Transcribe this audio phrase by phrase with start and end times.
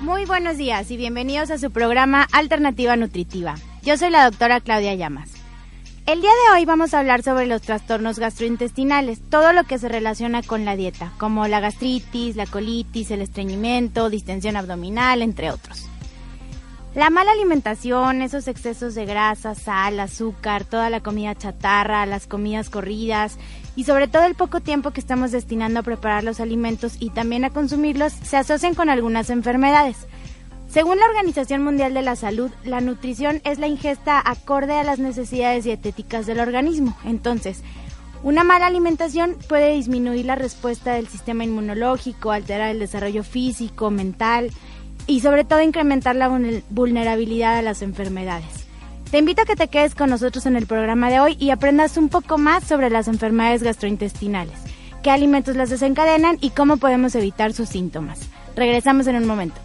[0.00, 3.54] Muy buenos días y bienvenidos a su programa Alternativa Nutritiva.
[3.82, 5.33] Yo soy la doctora Claudia Llamas.
[6.06, 9.88] El día de hoy vamos a hablar sobre los trastornos gastrointestinales, todo lo que se
[9.88, 15.88] relaciona con la dieta, como la gastritis, la colitis, el estreñimiento, distensión abdominal, entre otros.
[16.94, 22.68] La mala alimentación, esos excesos de grasa, sal, azúcar, toda la comida chatarra, las comidas
[22.68, 23.38] corridas
[23.74, 27.46] y sobre todo el poco tiempo que estamos destinando a preparar los alimentos y también
[27.46, 30.06] a consumirlos se asocian con algunas enfermedades.
[30.74, 34.98] Según la Organización Mundial de la Salud, la nutrición es la ingesta acorde a las
[34.98, 36.96] necesidades dietéticas del organismo.
[37.04, 37.62] Entonces,
[38.24, 44.50] una mala alimentación puede disminuir la respuesta del sistema inmunológico, alterar el desarrollo físico, mental
[45.06, 46.28] y sobre todo incrementar la
[46.70, 48.66] vulnerabilidad a las enfermedades.
[49.12, 51.96] Te invito a que te quedes con nosotros en el programa de hoy y aprendas
[51.96, 54.58] un poco más sobre las enfermedades gastrointestinales,
[55.04, 58.18] qué alimentos las desencadenan y cómo podemos evitar sus síntomas.
[58.56, 59.60] Regresamos en un momento.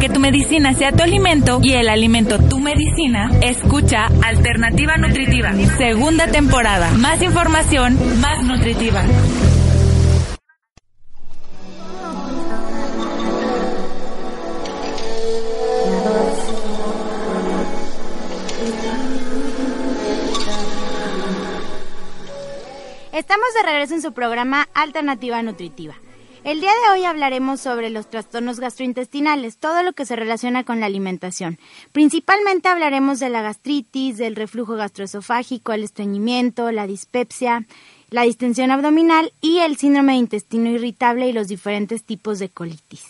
[0.00, 6.26] Que tu medicina sea tu alimento y el alimento tu medicina, escucha Alternativa Nutritiva, segunda
[6.26, 6.90] temporada.
[6.92, 9.02] Más información, más nutritiva.
[23.12, 25.94] Estamos de regreso en su programa Alternativa Nutritiva.
[26.42, 30.80] El día de hoy hablaremos sobre los trastornos gastrointestinales, todo lo que se relaciona con
[30.80, 31.58] la alimentación.
[31.92, 37.66] Principalmente hablaremos de la gastritis, del reflujo gastroesofágico, el estreñimiento, la dispepsia,
[38.08, 43.04] la distensión abdominal y el síndrome de intestino irritable y los diferentes tipos de colitis.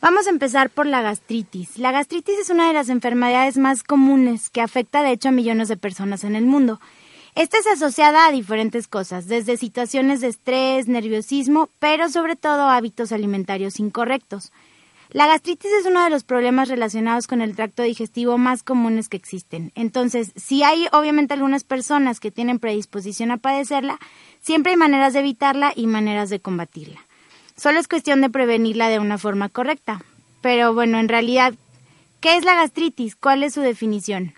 [0.00, 1.78] Vamos a empezar por la gastritis.
[1.78, 5.66] La gastritis es una de las enfermedades más comunes que afecta de hecho a millones
[5.66, 6.80] de personas en el mundo.
[7.34, 13.12] Esta es asociada a diferentes cosas, desde situaciones de estrés, nerviosismo, pero sobre todo hábitos
[13.12, 14.52] alimentarios incorrectos.
[15.12, 19.16] La gastritis es uno de los problemas relacionados con el tracto digestivo más comunes que
[19.16, 19.72] existen.
[19.74, 23.98] Entonces, si hay obviamente algunas personas que tienen predisposición a padecerla,
[24.40, 27.00] siempre hay maneras de evitarla y maneras de combatirla.
[27.56, 30.00] Solo es cuestión de prevenirla de una forma correcta.
[30.42, 31.54] Pero bueno, en realidad,
[32.20, 33.16] ¿qué es la gastritis?
[33.16, 34.34] ¿Cuál es su definición?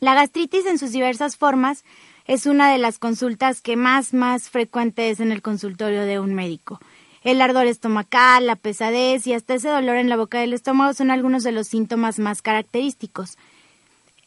[0.00, 1.84] La gastritis en sus diversas formas
[2.30, 6.32] es una de las consultas que más, más frecuente es en el consultorio de un
[6.32, 6.78] médico.
[7.24, 11.10] El ardor estomacal, la pesadez y hasta ese dolor en la boca del estómago son
[11.10, 13.36] algunos de los síntomas más característicos.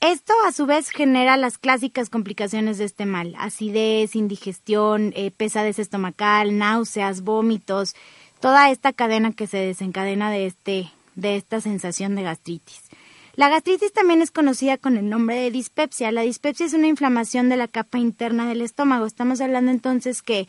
[0.01, 5.79] Esto a su vez genera las clásicas complicaciones de este mal, acidez, indigestión, eh, pesadez
[5.79, 7.95] estomacal, náuseas, vómitos,
[8.41, 12.81] toda esta cadena que se desencadena de, este, de esta sensación de gastritis.
[13.35, 16.11] La gastritis también es conocida con el nombre de dispepsia.
[16.11, 19.07] La dispepsia es una inflamación de la capa interna del estómago.
[19.07, 20.47] Estamos hablando entonces que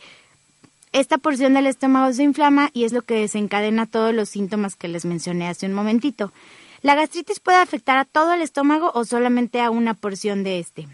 [0.91, 4.87] esta porción del estómago se inflama y es lo que desencadena todos los síntomas que
[4.87, 6.31] les mencioné hace un momentito.
[6.83, 10.87] La gastritis puede afectar a todo el estómago o solamente a una porción de este.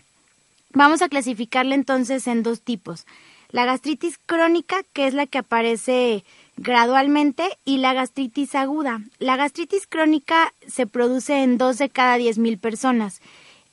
[0.73, 3.05] Vamos a clasificarla entonces en dos tipos.
[3.49, 6.23] La gastritis crónica, que es la que aparece
[6.61, 9.01] gradualmente y la gastritis aguda.
[9.17, 13.19] La gastritis crónica se produce en dos de cada diez mil personas.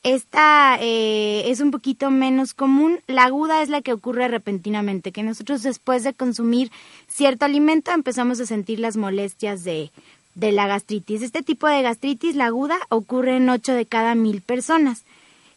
[0.04, 3.00] Esta eh, es un poquito menos común.
[3.06, 6.70] La aguda es la que ocurre repentinamente, que nosotros después de consumir
[7.08, 9.90] cierto alimento empezamos a sentir las molestias de,
[10.34, 11.20] de la gastritis.
[11.20, 15.04] Este tipo de gastritis, la aguda, ocurre en ocho de cada mil personas.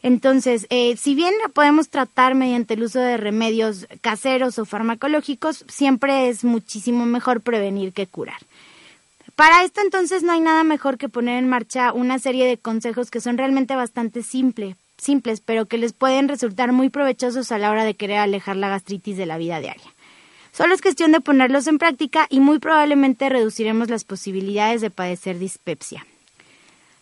[0.04, 5.64] Entonces, eh, si bien la podemos tratar mediante el uso de remedios caseros o farmacológicos,
[5.68, 8.40] siempre es muchísimo mejor prevenir que curar.
[9.36, 13.12] Para esto entonces no hay nada mejor que poner en marcha una serie de consejos
[13.12, 17.72] que son realmente bastante simple, simples, pero que les pueden resultar muy provechosos a la
[17.72, 19.96] hora de querer alejar la gastritis de la vida diaria.
[20.52, 25.40] Solo es cuestión de ponerlos en práctica y muy probablemente reduciremos las posibilidades de padecer
[25.40, 26.06] dispepsia.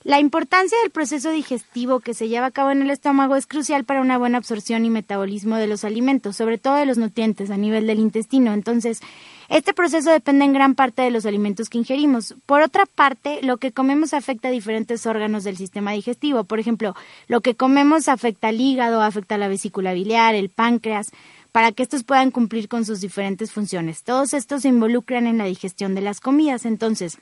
[0.05, 3.83] La importancia del proceso digestivo que se lleva a cabo en el estómago es crucial
[3.83, 7.57] para una buena absorción y metabolismo de los alimentos, sobre todo de los nutrientes a
[7.57, 8.53] nivel del intestino.
[8.53, 9.01] Entonces,
[9.49, 12.35] este proceso depende en gran parte de los alimentos que ingerimos.
[12.45, 16.45] Por otra parte, lo que comemos afecta a diferentes órganos del sistema digestivo.
[16.45, 16.95] Por ejemplo,
[17.27, 21.11] lo que comemos afecta al hígado, afecta a la vesícula biliar, el páncreas,
[21.51, 24.03] para que estos puedan cumplir con sus diferentes funciones.
[24.03, 26.65] Todos estos se involucran en la digestión de las comidas.
[26.65, 27.17] Entonces,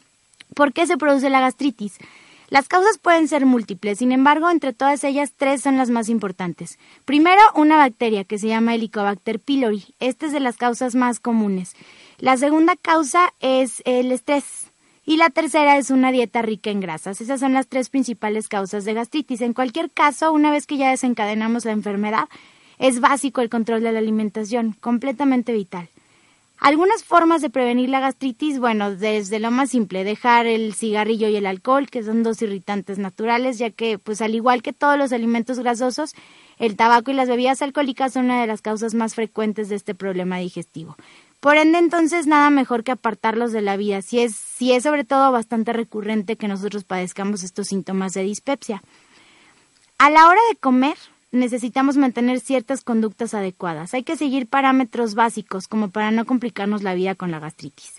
[0.53, 1.97] ¿por qué se produce la gastritis?
[2.49, 6.79] Las causas pueden ser múltiples, sin embargo, entre todas ellas tres son las más importantes.
[7.03, 9.83] Primero, una bacteria que se llama Helicobacter pylori.
[9.99, 11.75] Esta es de las causas más comunes.
[12.19, 14.71] La segunda causa es el estrés.
[15.03, 17.19] Y la tercera es una dieta rica en grasas.
[17.19, 19.41] Esas son las tres principales causas de gastritis.
[19.41, 22.29] En cualquier caso, una vez que ya desencadenamos la enfermedad,
[22.77, 25.89] es básico el control de la alimentación, completamente vital.
[26.59, 31.36] Algunas formas de prevenir la gastritis, bueno, desde lo más simple, dejar el cigarrillo y
[31.36, 35.13] el alcohol, que son dos irritantes naturales, ya que, pues al igual que todos los
[35.13, 36.15] alimentos grasosos,
[36.57, 39.94] el tabaco y las bebidas alcohólicas son una de las causas más frecuentes de este
[39.94, 40.95] problema digestivo.
[41.39, 45.03] Por ende, entonces, nada mejor que apartarlos de la vida, si es, si es sobre
[45.03, 48.81] todo bastante recurrente que nosotros padezcamos estos síntomas de dispepsia.
[50.00, 50.98] A la hora de comer,
[51.31, 53.94] necesitamos mantener ciertas conductas adecuadas.
[53.94, 57.94] Hay que seguir parámetros básicos como para no complicarnos la vida con la gastritis.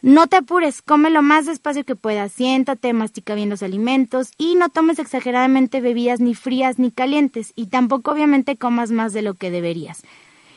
[0.00, 4.54] No te apures, come lo más despacio que puedas, siéntate, mastica bien los alimentos y
[4.54, 9.34] no tomes exageradamente bebidas ni frías ni calientes y tampoco obviamente comas más de lo
[9.34, 10.02] que deberías.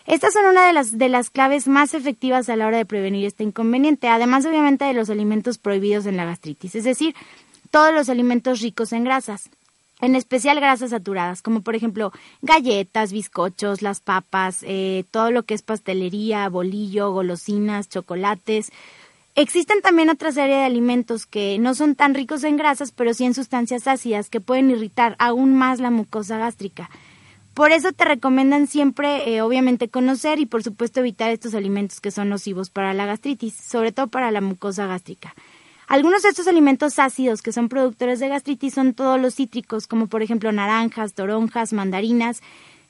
[0.06, 3.26] Estas son una de las, de las claves más efectivas a la hora de prevenir
[3.26, 7.16] este inconveniente, además obviamente de los alimentos prohibidos en la gastritis, es decir,
[7.72, 9.50] todos los alimentos ricos en grasas
[10.02, 12.12] en especial grasas saturadas, como por ejemplo
[12.42, 18.72] galletas, bizcochos, las papas, eh, todo lo que es pastelería, bolillo, golosinas, chocolates.
[19.36, 23.24] Existen también otra serie de alimentos que no son tan ricos en grasas, pero sí
[23.24, 26.90] en sustancias ácidas que pueden irritar aún más la mucosa gástrica.
[27.54, 32.12] Por eso te recomiendan siempre, eh, obviamente, conocer y por supuesto evitar estos alimentos que
[32.12, 35.36] son nocivos para la gastritis, sobre todo para la mucosa gástrica.
[35.92, 40.08] Algunos de estos alimentos ácidos que son productores de gastritis son todos los cítricos, como
[40.08, 42.42] por ejemplo naranjas, toronjas, mandarinas,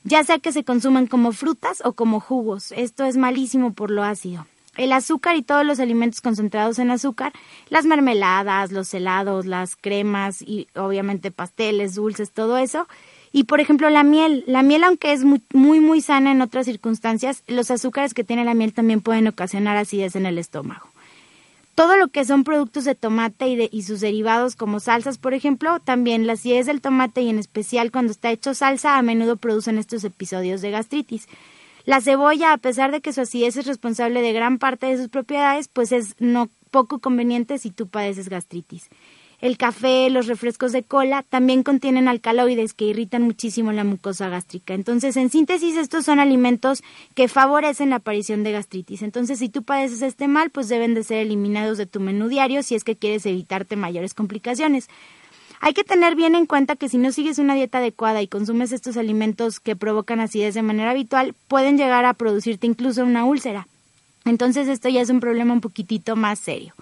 [0.04, 2.70] ya sea que se consuman como frutas o como jugos.
[2.70, 4.46] Esto es malísimo por lo ácido.
[4.76, 7.32] El azúcar y todos los alimentos concentrados en azúcar,
[7.70, 12.86] las mermeladas, los helados, las cremas y obviamente pasteles, dulces, todo eso.
[13.32, 16.66] Y por ejemplo la miel, la miel aunque es muy muy, muy sana en otras
[16.66, 20.91] circunstancias, los azúcares que tiene la miel también pueden ocasionar acidez en el estómago
[21.74, 25.34] todo lo que son productos de tomate y, de, y sus derivados como salsas, por
[25.34, 29.36] ejemplo, también la acidez del tomate y en especial cuando está hecho salsa a menudo
[29.36, 31.28] producen estos episodios de gastritis.
[31.84, 35.08] La cebolla, a pesar de que su acidez es responsable de gran parte de sus
[35.08, 38.88] propiedades, pues es no poco conveniente si tú padeces gastritis.
[39.42, 44.72] El café, los refrescos de cola también contienen alcaloides que irritan muchísimo la mucosa gástrica.
[44.72, 46.84] Entonces, en síntesis, estos son alimentos
[47.16, 49.02] que favorecen la aparición de gastritis.
[49.02, 52.62] Entonces, si tú padeces este mal, pues deben de ser eliminados de tu menú diario
[52.62, 54.88] si es que quieres evitarte mayores complicaciones.
[55.60, 58.70] Hay que tener bien en cuenta que si no sigues una dieta adecuada y consumes
[58.70, 63.66] estos alimentos que provocan acidez de manera habitual, pueden llegar a producirte incluso una úlcera.
[64.24, 66.74] Entonces esto ya es un problema un poquitito más serio.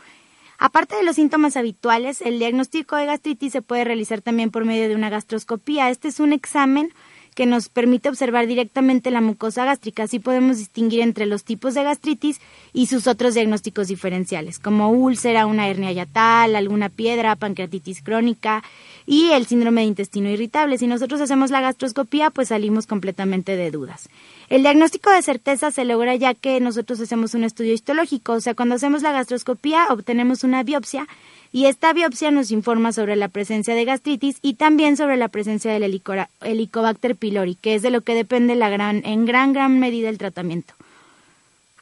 [0.62, 4.90] Aparte de los síntomas habituales, el diagnóstico de gastritis se puede realizar también por medio
[4.90, 5.88] de una gastroscopía.
[5.88, 6.92] Este es un examen
[7.34, 10.02] que nos permite observar directamente la mucosa gástrica.
[10.02, 12.42] Así podemos distinguir entre los tipos de gastritis
[12.74, 18.62] y sus otros diagnósticos diferenciales, como úlcera, una hernia yatal, alguna piedra, pancreatitis crónica
[19.10, 20.78] y el síndrome de intestino irritable.
[20.78, 24.08] Si nosotros hacemos la gastroscopía, pues salimos completamente de dudas.
[24.48, 28.54] El diagnóstico de certeza se logra ya que nosotros hacemos un estudio histológico, o sea,
[28.54, 31.08] cuando hacemos la gastroscopía obtenemos una biopsia
[31.50, 35.72] y esta biopsia nos informa sobre la presencia de gastritis y también sobre la presencia
[35.72, 36.00] del
[36.40, 40.18] Helicobacter pylori, que es de lo que depende la gran, en gran, gran medida el
[40.18, 40.74] tratamiento.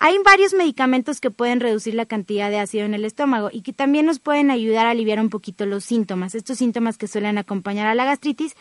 [0.00, 3.73] Hay varios medicamentos que pueden reducir la cantidad de ácido en el estómago y que
[3.73, 7.88] también nos pueden ayudar a aliviar un poquito los síntomas, estos síntomas que suelen acompañar
[7.88, 8.55] a la gastritis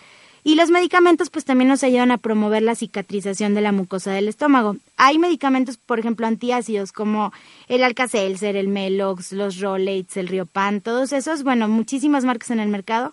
[0.43, 4.29] y los medicamentos pues también nos ayudan a promover la cicatrización de la mucosa del
[4.29, 4.77] estómago.
[4.95, 7.33] Hay medicamentos, por ejemplo, antiácidos como
[7.67, 12.69] el Alka-Seltzer, el Melox, los Rolaids, el Riopan, todos esos, bueno, muchísimas marcas en el
[12.69, 13.11] mercado.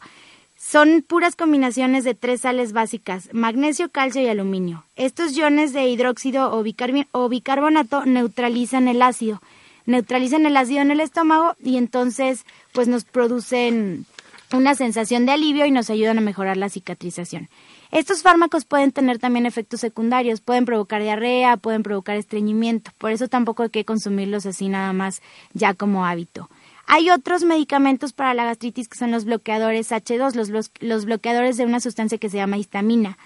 [0.56, 4.84] Son puras combinaciones de tres sales básicas, magnesio, calcio y aluminio.
[4.96, 6.64] Estos iones de hidróxido o,
[7.12, 9.42] o bicarbonato neutralizan el ácido,
[9.87, 14.06] neutralizan el ácido en el estómago y entonces pues nos producen
[14.52, 17.49] una sensación de alivio y nos ayudan a mejorar la cicatrización.
[17.90, 23.28] Estos fármacos pueden tener también efectos secundarios, pueden provocar diarrea, pueden provocar estreñimiento, por eso
[23.28, 26.49] tampoco hay que consumirlos así nada más ya como hábito.
[26.87, 31.64] Hay otros medicamentos para la gastritis que son los bloqueadores H2, los, los bloqueadores de
[31.64, 33.19] una sustancia que se llama histamina.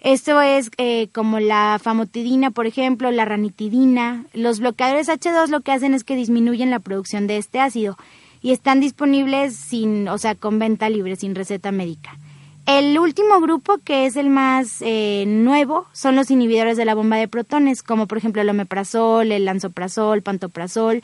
[0.00, 4.24] Esto es eh, como la famotidina, por ejemplo, la ranitidina.
[4.32, 7.96] Los bloqueadores H2 lo que hacen es que disminuyen la producción de este ácido
[8.40, 12.18] y están disponibles sin, o sea, con venta libre, sin receta médica.
[12.66, 17.16] El último grupo, que es el más eh, nuevo, son los inhibidores de la bomba
[17.16, 21.02] de protones, como por ejemplo el omeprazol, el lansoprazol, pantoprazol,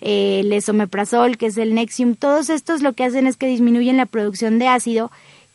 [0.00, 2.14] eh, el esomeprazol, que es el Nexium.
[2.14, 5.10] Todos estos lo que hacen es que disminuyen la producción de ácido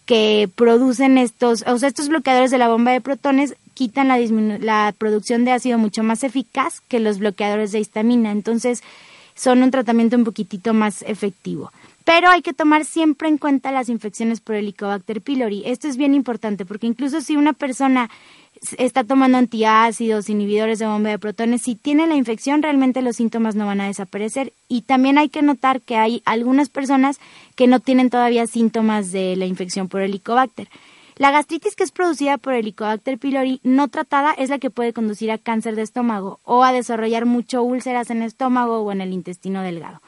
[0.06, 4.20] que producen estos, o sea, estos bloqueadores de la bomba de protones quitan la,
[4.60, 8.32] la producción de ácido mucho más eficaz que los bloqueadores de histamina.
[8.32, 8.84] Entonces,
[9.36, 11.72] son un tratamiento un poquitito más efectivo.
[12.06, 15.64] Pero hay que tomar siempre en cuenta las infecciones por Helicobacter pylori.
[15.66, 18.10] Esto es bien importante porque incluso si una persona
[18.78, 23.56] está tomando antiácidos, inhibidores de bomba de protones, si tiene la infección realmente los síntomas
[23.56, 24.54] no van a desaparecer.
[24.68, 27.20] Y también hay que notar que hay algunas personas
[27.56, 30.68] que no tienen todavía síntomas de la infección por Helicobacter.
[31.18, 35.32] La gastritis que es producida por Helicobacter pylori no tratada es la que puede conducir
[35.32, 39.14] a cáncer de estómago o a desarrollar mucho úlceras en el estómago o en el
[39.14, 40.02] intestino delgado.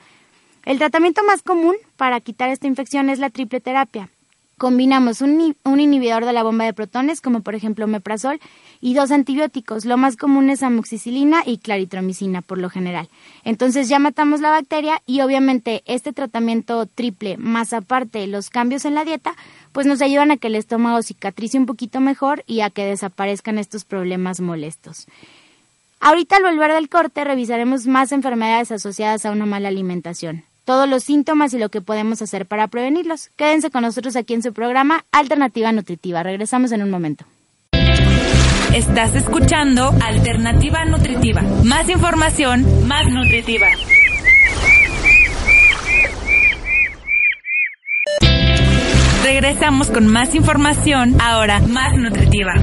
[0.65, 4.09] El tratamiento más común para quitar esta infección es la triple terapia,
[4.57, 8.39] combinamos un, inhibidor de la bomba de protones, como por ejemplo omeprazol,
[8.81, 9.85] y dos antibióticos.
[9.85, 13.07] Lo más común es amoxicilina y claritromicina, por lo general.
[13.43, 18.95] Entonces ya matamos la bacteria y obviamente este tratamiento triple, más aparte los cambios en
[18.95, 19.35] la dieta,
[19.71, 23.59] pues nos ayudan a que el estómago cicatrice un poquito mejor y a que desaparezcan
[23.59, 25.07] estos problemas molestos.
[25.99, 31.01] Ahorita al volver del corte revisaremos más enfermedades asociadas a una mala alimentación todos los
[31.01, 33.29] síntomas y lo que podemos hacer para prevenirlos.
[33.38, 36.24] Quédense con nosotros aquí en su programa Alternativa Nutritiva.
[36.24, 37.24] Regresamos en un momento.
[38.75, 41.41] Estás escuchando Alternativa Nutritiva.
[41.63, 43.67] Más información, más nutritiva.
[49.24, 52.53] Regresamos con más información, ahora más nutritiva.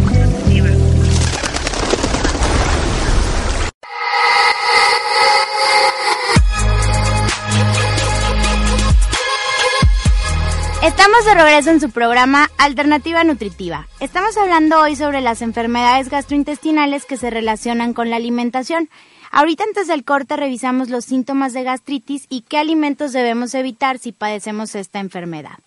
[10.97, 13.89] Estamos de regreso en su programa Alternativa Nutritiva.
[13.99, 18.89] Estamos hablando hoy sobre las enfermedades gastrointestinales que se relacionan con la alimentación.
[19.33, 24.13] Ahorita antes del corte revisamos los síntomas de gastritis y qué alimentos debemos evitar si
[24.13, 25.59] padecemos esta enfermedad.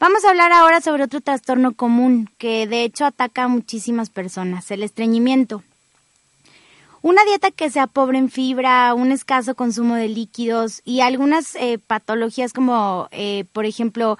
[0.00, 4.68] Vamos a hablar ahora sobre otro trastorno común que de hecho ataca a muchísimas personas,
[4.72, 5.62] el estreñimiento.
[7.00, 11.78] Una dieta que sea pobre en fibra, un escaso consumo de líquidos y algunas eh,
[11.78, 14.18] patologías como, eh, por ejemplo,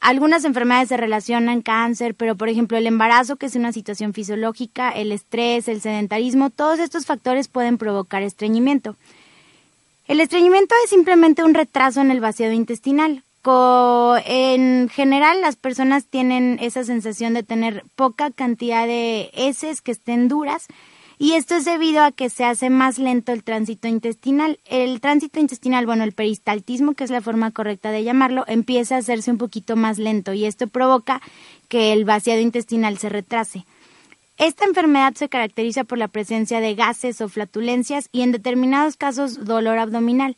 [0.00, 4.90] algunas enfermedades se relacionan cáncer, pero por ejemplo el embarazo, que es una situación fisiológica,
[4.90, 8.96] el estrés, el sedentarismo, todos estos factores pueden provocar estreñimiento.
[10.06, 13.22] El estreñimiento es simplemente un retraso en el vaciado intestinal.
[14.24, 20.28] en general, las personas tienen esa sensación de tener poca cantidad de heces que estén
[20.28, 20.66] duras
[21.18, 24.60] y esto es debido a que se hace más lento el tránsito intestinal.
[24.66, 28.98] El tránsito intestinal, bueno, el peristaltismo, que es la forma correcta de llamarlo, empieza a
[28.98, 31.22] hacerse un poquito más lento y esto provoca
[31.68, 33.64] que el vaciado intestinal se retrase.
[34.36, 39.46] Esta enfermedad se caracteriza por la presencia de gases o flatulencias y en determinados casos
[39.46, 40.36] dolor abdominal.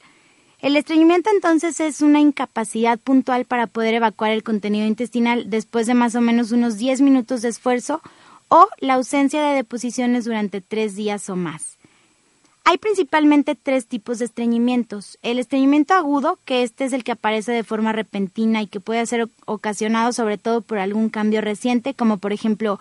[0.61, 5.95] El estreñimiento entonces es una incapacidad puntual para poder evacuar el contenido intestinal después de
[5.95, 8.01] más o menos unos 10 minutos de esfuerzo
[8.49, 11.79] o la ausencia de deposiciones durante tres días o más.
[12.65, 15.19] Hay principalmente tres tipos de estreñimientos.
[15.23, 19.07] El estreñimiento agudo, que este es el que aparece de forma repentina y que puede
[19.07, 22.79] ser ocasionado sobre todo por algún cambio reciente, como por ejemplo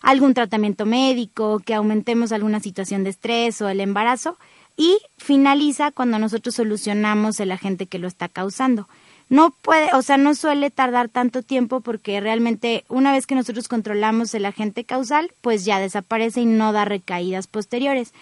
[0.00, 4.38] algún tratamiento médico, que aumentemos alguna situación de estrés o el embarazo,
[4.74, 8.88] y finaliza cuando nosotros solucionamos el agente que lo está causando
[9.28, 13.66] no puede, o sea, no suele tardar tanto tiempo porque realmente una vez que nosotros
[13.68, 18.12] controlamos el agente causal, pues ya desaparece y no da recaídas posteriores.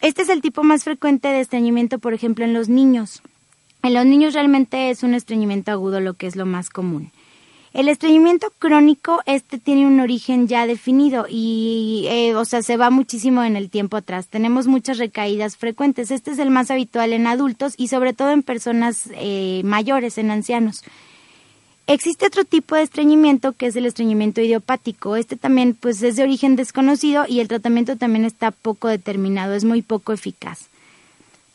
[0.00, 3.22] Este es el tipo más frecuente de estreñimiento, por ejemplo, en los niños.
[3.82, 7.12] En los niños realmente es un estreñimiento agudo lo que es lo más común.
[7.74, 12.88] El estreñimiento crónico, este tiene un origen ya definido y, eh, o sea, se va
[12.90, 14.28] muchísimo en el tiempo atrás.
[14.28, 16.12] Tenemos muchas recaídas frecuentes.
[16.12, 20.30] Este es el más habitual en adultos y sobre todo en personas eh, mayores, en
[20.30, 20.84] ancianos.
[21.88, 25.16] Existe otro tipo de estreñimiento que es el estreñimiento idiopático.
[25.16, 29.64] Este también pues es de origen desconocido y el tratamiento también está poco determinado, es
[29.64, 30.68] muy poco eficaz.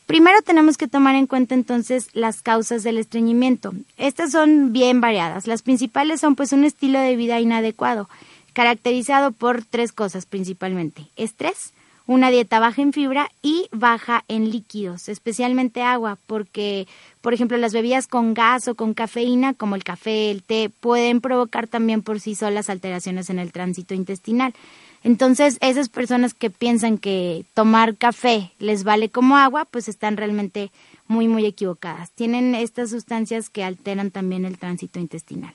[0.10, 3.74] Primero tenemos que tomar en cuenta entonces las causas del estreñimiento.
[3.96, 5.46] Estas son bien variadas.
[5.46, 8.10] Las principales son pues un estilo de vida inadecuado,
[8.54, 11.06] caracterizado por tres cosas principalmente.
[11.16, 11.74] Estrés,
[12.08, 16.88] una dieta baja en fibra y baja en líquidos, especialmente agua, porque,
[17.22, 21.22] por ejemplo, las bebidas con gas o con cafeína, como el café, el té, pueden
[21.22, 24.56] provocar también por sí solas alteraciones en el tránsito intestinal.
[25.04, 30.72] Entonces, esas personas que piensan que tomar café les vale como agua, pues están realmente
[31.08, 32.12] muy, muy equivocadas.
[32.12, 35.54] Tienen estas sustancias que alteran también el tránsito intestinal.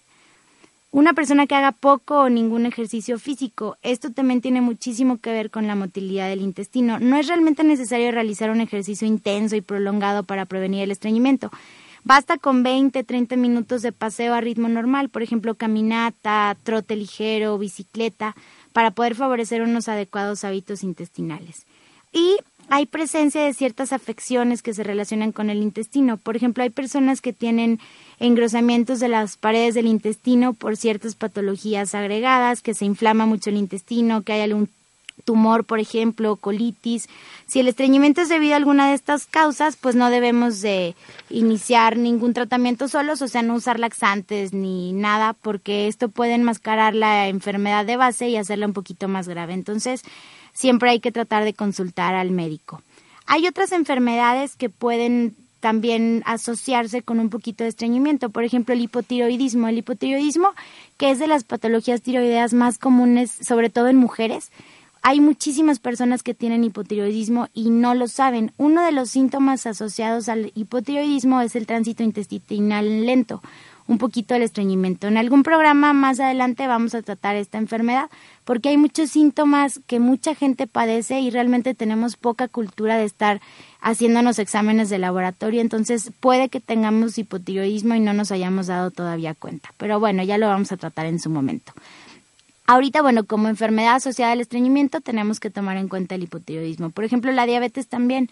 [0.90, 5.50] Una persona que haga poco o ningún ejercicio físico, esto también tiene muchísimo que ver
[5.50, 7.00] con la motilidad del intestino.
[7.00, 11.50] No es realmente necesario realizar un ejercicio intenso y prolongado para prevenir el estreñimiento.
[12.04, 17.58] Basta con 20, 30 minutos de paseo a ritmo normal, por ejemplo, caminata, trote ligero,
[17.58, 18.36] bicicleta,
[18.74, 21.64] para poder favorecer unos adecuados hábitos intestinales.
[22.12, 22.36] Y
[22.68, 26.16] hay presencia de ciertas afecciones que se relacionan con el intestino.
[26.16, 27.78] Por ejemplo, hay personas que tienen
[28.18, 33.58] engrosamientos de las paredes del intestino por ciertas patologías agregadas, que se inflama mucho el
[33.58, 34.68] intestino, que hay algún
[35.24, 37.08] tumor, por ejemplo, colitis.
[37.46, 40.94] Si el estreñimiento es debido a alguna de estas causas, pues no debemos de
[41.30, 46.94] iniciar ningún tratamiento solos, o sea, no usar laxantes ni nada, porque esto puede enmascarar
[46.94, 49.54] la enfermedad de base y hacerla un poquito más grave.
[49.54, 50.02] Entonces,
[50.52, 52.82] siempre hay que tratar de consultar al médico.
[53.26, 58.28] Hay otras enfermedades que pueden también asociarse con un poquito de estreñimiento.
[58.28, 59.66] Por ejemplo, el hipotiroidismo.
[59.66, 60.50] El hipotiroidismo,
[60.98, 64.50] que es de las patologías tiroideas más comunes, sobre todo en mujeres.
[65.06, 68.52] Hay muchísimas personas que tienen hipotiroidismo y no lo saben.
[68.56, 73.42] Uno de los síntomas asociados al hipotiroidismo es el tránsito intestinal lento
[73.86, 75.06] un poquito el estreñimiento.
[75.06, 78.08] En algún programa más adelante vamos a tratar esta enfermedad
[78.46, 83.42] porque hay muchos síntomas que mucha gente padece y realmente tenemos poca cultura de estar
[83.82, 89.34] haciéndonos exámenes de laboratorio, entonces puede que tengamos hipotiroidismo y no nos hayamos dado todavía
[89.34, 89.68] cuenta.
[89.76, 91.74] Pero bueno, ya lo vamos a tratar en su momento.
[92.66, 96.90] Ahorita, bueno, como enfermedad asociada al estreñimiento tenemos que tomar en cuenta el hipotiroidismo.
[96.90, 98.30] Por ejemplo, la diabetes también.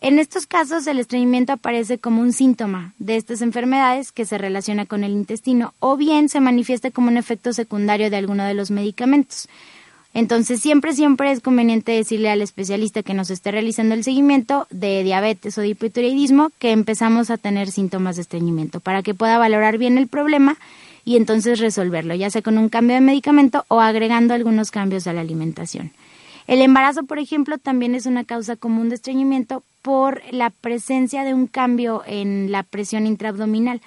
[0.00, 4.86] En estos casos, el estreñimiento aparece como un síntoma de estas enfermedades que se relaciona
[4.86, 8.70] con el intestino o bien se manifiesta como un efecto secundario de alguno de los
[8.70, 9.48] medicamentos.
[10.14, 15.04] Entonces, siempre, siempre es conveniente decirle al especialista que nos esté realizando el seguimiento de
[15.04, 19.78] diabetes o de hipotiroidismo que empezamos a tener síntomas de estreñimiento para que pueda valorar
[19.78, 20.56] bien el problema
[21.08, 25.14] y entonces resolverlo, ya sea con un cambio de medicamento o agregando algunos cambios a
[25.14, 25.90] la alimentación.
[26.46, 31.32] El embarazo, por ejemplo, también es una causa común de estreñimiento por la presencia de
[31.32, 33.80] un cambio en la presión intraabdominal.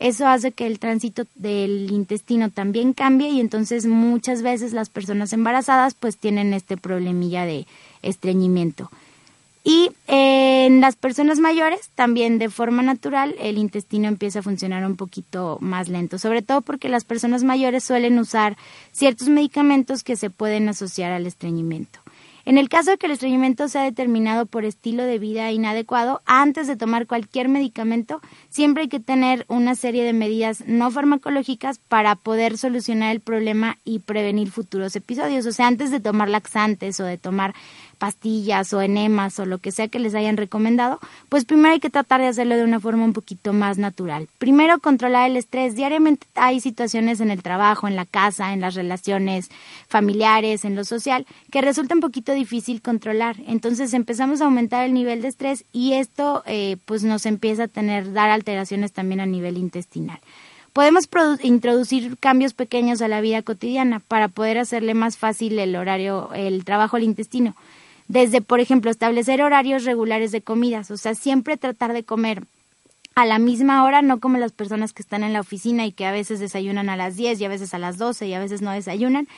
[0.00, 5.32] Eso hace que el tránsito del intestino también cambie y entonces muchas veces las personas
[5.32, 7.68] embarazadas pues tienen este problemilla de
[8.02, 8.90] estreñimiento.
[9.66, 14.96] Y en las personas mayores también de forma natural el intestino empieza a funcionar un
[14.96, 18.58] poquito más lento, sobre todo porque las personas mayores suelen usar
[18.92, 22.00] ciertos medicamentos que se pueden asociar al estreñimiento.
[22.46, 26.66] En el caso de que el estreñimiento sea determinado por estilo de vida inadecuado, antes
[26.66, 32.16] de tomar cualquier medicamento, siempre hay que tener una serie de medidas no farmacológicas para
[32.16, 35.46] poder solucionar el problema y prevenir futuros episodios.
[35.46, 37.54] O sea, antes de tomar laxantes o de tomar
[38.04, 41.88] pastillas o enemas o lo que sea que les hayan recomendado, pues primero hay que
[41.88, 44.28] tratar de hacerlo de una forma un poquito más natural.
[44.36, 45.74] Primero, controlar el estrés.
[45.74, 49.50] Diariamente hay situaciones en el trabajo, en la casa, en las relaciones
[49.88, 53.36] familiares, en lo social, que resulta un poquito difícil controlar.
[53.46, 57.68] Entonces empezamos a aumentar el nivel de estrés y esto eh, pues nos empieza a
[57.68, 60.20] tener, dar alteraciones también a nivel intestinal.
[60.74, 61.08] Podemos
[61.42, 66.66] introducir cambios pequeños a la vida cotidiana para poder hacerle más fácil el horario, el
[66.66, 67.54] trabajo al intestino
[68.08, 72.42] desde, por ejemplo, establecer horarios regulares de comidas, o sea, siempre tratar de comer
[73.14, 76.06] a la misma hora, no como las personas que están en la oficina y que
[76.06, 78.60] a veces desayunan a las 10 y a veces a las 12 y a veces
[78.60, 79.28] no desayunan.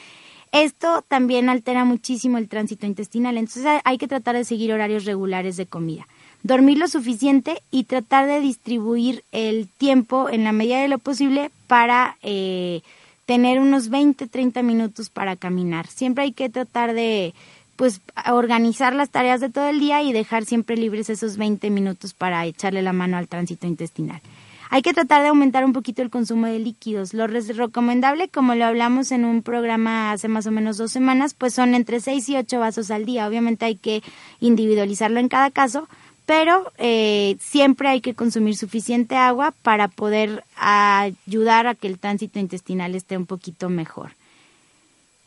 [0.53, 5.57] Esto también altera muchísimo el tránsito intestinal, entonces hay que tratar de seguir horarios regulares
[5.57, 6.07] de comida.
[6.43, 11.51] Dormir lo suficiente y tratar de distribuir el tiempo en la medida de lo posible
[11.67, 12.83] para eh,
[13.27, 15.89] tener unos 20, 30 minutos para caminar.
[15.89, 17.35] Siempre hay que tratar de,
[17.77, 22.15] pues organizar las tareas de todo el día y dejar siempre libres esos 20 minutos
[22.15, 24.21] para echarle la mano al tránsito intestinal.
[24.69, 27.15] Hay que tratar de aumentar un poquito el consumo de líquidos.
[27.15, 31.55] Lo recomendable, como lo hablamos en un programa hace más o menos dos semanas, pues
[31.55, 33.29] son entre 6 y 8 vasos al día.
[33.29, 34.03] Obviamente hay que
[34.41, 35.89] individualizarlo en cada caso,
[36.27, 42.41] pero eh, siempre hay que consumir suficiente agua para poder ayudar a que el tránsito
[42.41, 44.13] intestinal esté un poquito mejor.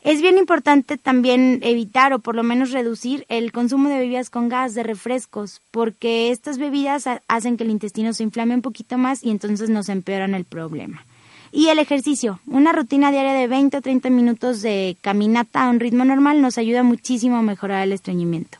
[0.02, 4.48] Es bien importante también evitar o por lo menos reducir el consumo de bebidas con
[4.48, 9.22] gas, de refrescos, porque estas bebidas hacen que el intestino se inflame un poquito más
[9.22, 11.04] y entonces nos empeoran el problema.
[11.52, 15.80] Y el ejercicio, una rutina diaria de 20 o 30 minutos de caminata a un
[15.80, 18.58] ritmo normal nos ayuda muchísimo a mejorar el estreñimiento.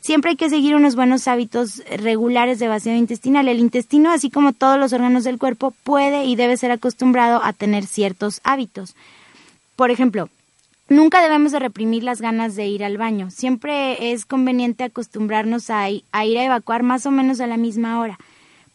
[0.00, 3.46] Siempre hay que seguir unos buenos hábitos regulares de vaciado intestinal.
[3.46, 7.52] El intestino, así como todos los órganos del cuerpo, puede y debe ser acostumbrado a
[7.52, 8.96] tener ciertos hábitos.
[9.76, 10.30] Por ejemplo,
[10.90, 13.30] nunca debemos de reprimir las ganas de ir al baño.
[13.30, 18.18] Siempre es conveniente acostumbrarnos a, ir a evacuar más o menos a la misma hora.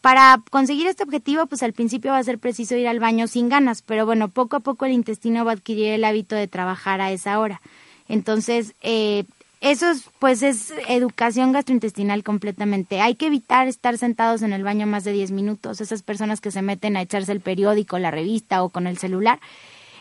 [0.00, 3.48] Para conseguir este objetivo, pues al principio va a ser preciso ir al baño sin
[3.48, 7.00] ganas, pero bueno, poco a poco el intestino va a adquirir el hábito de trabajar
[7.00, 7.60] a esa hora.
[8.08, 9.24] Entonces, eh,
[9.60, 13.00] eso es, pues es educación gastrointestinal completamente.
[13.00, 15.80] Hay que evitar estar sentados en el baño más de 10 minutos.
[15.80, 19.40] Esas personas que se meten a echarse el periódico, la revista o con el celular,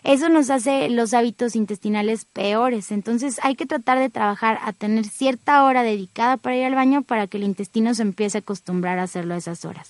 [0.05, 2.91] eso nos hace los hábitos intestinales peores.
[2.91, 7.01] Entonces hay que tratar de trabajar a tener cierta hora dedicada para ir al baño
[7.01, 9.89] para que el intestino se empiece a acostumbrar a hacerlo a esas horas.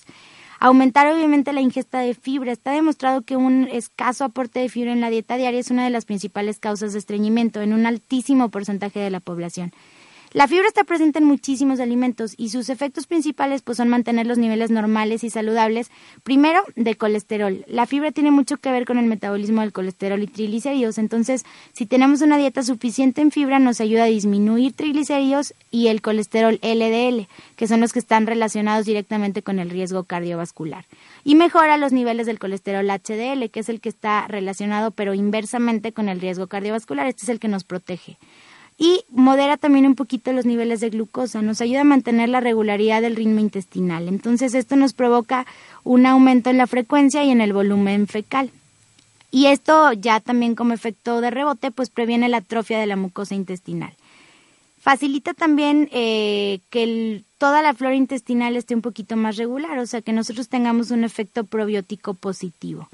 [0.58, 2.50] Aumentar obviamente la ingesta de fibra.
[2.50, 5.90] Está demostrado que un escaso aporte de fibra en la dieta diaria es una de
[5.90, 9.72] las principales causas de estreñimiento en un altísimo porcentaje de la población.
[10.36, 14.36] La fibra está presente en muchísimos alimentos y sus efectos principales pues son mantener los
[14.36, 15.90] niveles normales y saludables,
[16.24, 17.64] primero de colesterol.
[17.66, 21.86] La fibra tiene mucho que ver con el metabolismo del colesterol y triglicéridos, entonces si
[21.86, 27.28] tenemos una dieta suficiente en fibra nos ayuda a disminuir triglicéridos y el colesterol LDL,
[27.56, 30.84] que son los que están relacionados directamente con el riesgo cardiovascular.
[31.24, 35.92] Y mejora los niveles del colesterol HDL, que es el que está relacionado pero inversamente
[35.92, 38.18] con el riesgo cardiovascular, este es el que nos protege
[38.78, 43.00] y modera también un poquito los niveles de glucosa, nos ayuda a mantener la regularidad
[43.00, 44.08] del ritmo intestinal.
[44.08, 45.46] Entonces esto nos provoca
[45.82, 48.50] un aumento en la frecuencia y en el volumen fecal.
[49.30, 53.34] Y esto ya también como efecto de rebote pues previene la atrofia de la mucosa
[53.34, 53.92] intestinal.
[54.78, 60.00] Facilita también eh, que toda la flora intestinal esté un poquito más regular, o sea
[60.00, 62.88] que nosotros tengamos un efecto probiótico positivo.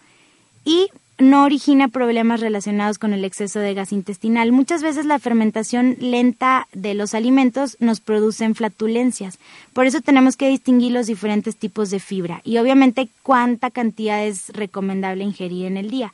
[0.64, 0.88] Y
[1.22, 4.52] no origina problemas relacionados con el exceso de gas intestinal.
[4.52, 9.38] Muchas veces la fermentación lenta de los alimentos nos produce flatulencias.
[9.72, 14.48] Por eso tenemos que distinguir los diferentes tipos de fibra y obviamente cuánta cantidad es
[14.50, 16.12] recomendable ingerir en el día.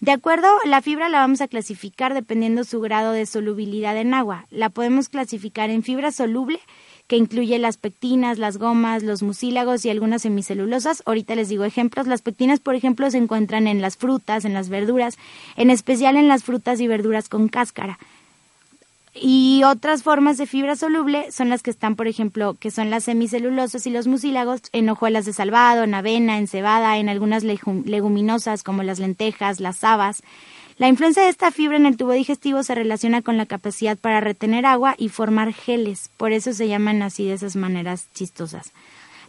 [0.00, 4.46] De acuerdo, la fibra la vamos a clasificar dependiendo su grado de solubilidad en agua.
[4.50, 6.60] La podemos clasificar en fibra soluble,
[7.06, 11.02] que incluye las pectinas, las gomas, los mucílagos y algunas semicelulosas.
[11.06, 12.06] Ahorita les digo ejemplos.
[12.06, 15.18] Las pectinas, por ejemplo, se encuentran en las frutas, en las verduras,
[15.56, 17.98] en especial en las frutas y verduras con cáscara.
[19.14, 23.04] Y otras formas de fibra soluble son las que están, por ejemplo, que son las
[23.04, 28.62] semicelulosas y los mucílagos en hojuelas de salvado, en avena, en cebada, en algunas leguminosas
[28.62, 30.22] como las lentejas, las habas.
[30.82, 34.20] La influencia de esta fibra en el tubo digestivo se relaciona con la capacidad para
[34.20, 38.72] retener agua y formar geles, por eso se llaman así de esas maneras chistosas.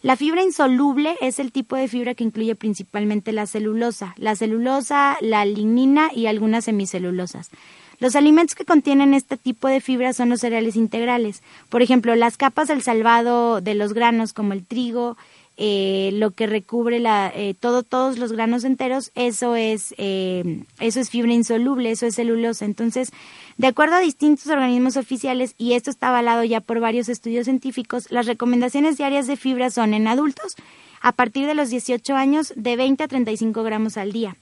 [0.01, 5.15] La fibra insoluble es el tipo de fibra que incluye principalmente la celulosa, la celulosa,
[5.21, 7.51] la lignina y algunas semicelulosas.
[7.99, 11.43] Los alimentos que contienen este tipo de fibra son los cereales integrales.
[11.69, 15.17] Por ejemplo, las capas del salvado de los granos como el trigo,
[15.55, 20.99] eh, lo que recubre la, eh, todo, todos los granos enteros, eso es, eh, eso
[20.99, 22.65] es fibra insoluble, eso es celulosa.
[22.65, 23.11] Entonces,
[23.57, 28.11] de acuerdo a distintos organismos oficiales, y esto está avalado ya por varios estudios científicos,
[28.11, 30.55] las recomendaciones diarias de fibra son en adultos,
[31.01, 34.37] a partir de los 18 años, de 20 a 35 gramos al día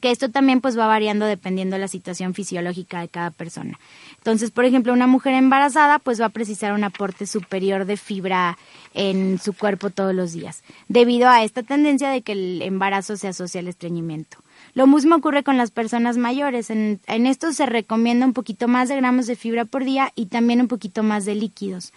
[0.00, 3.78] que esto también pues va variando dependiendo de la situación fisiológica de cada persona.
[4.18, 8.58] Entonces, por ejemplo, una mujer embarazada pues va a precisar un aporte superior de fibra
[8.92, 13.28] en su cuerpo todos los días, debido a esta tendencia de que el embarazo se
[13.28, 14.38] asocia al estreñimiento.
[14.74, 16.70] Lo mismo ocurre con las personas mayores.
[16.70, 20.26] En, en esto se recomienda un poquito más de gramos de fibra por día y
[20.26, 21.92] también un poquito más de líquidos,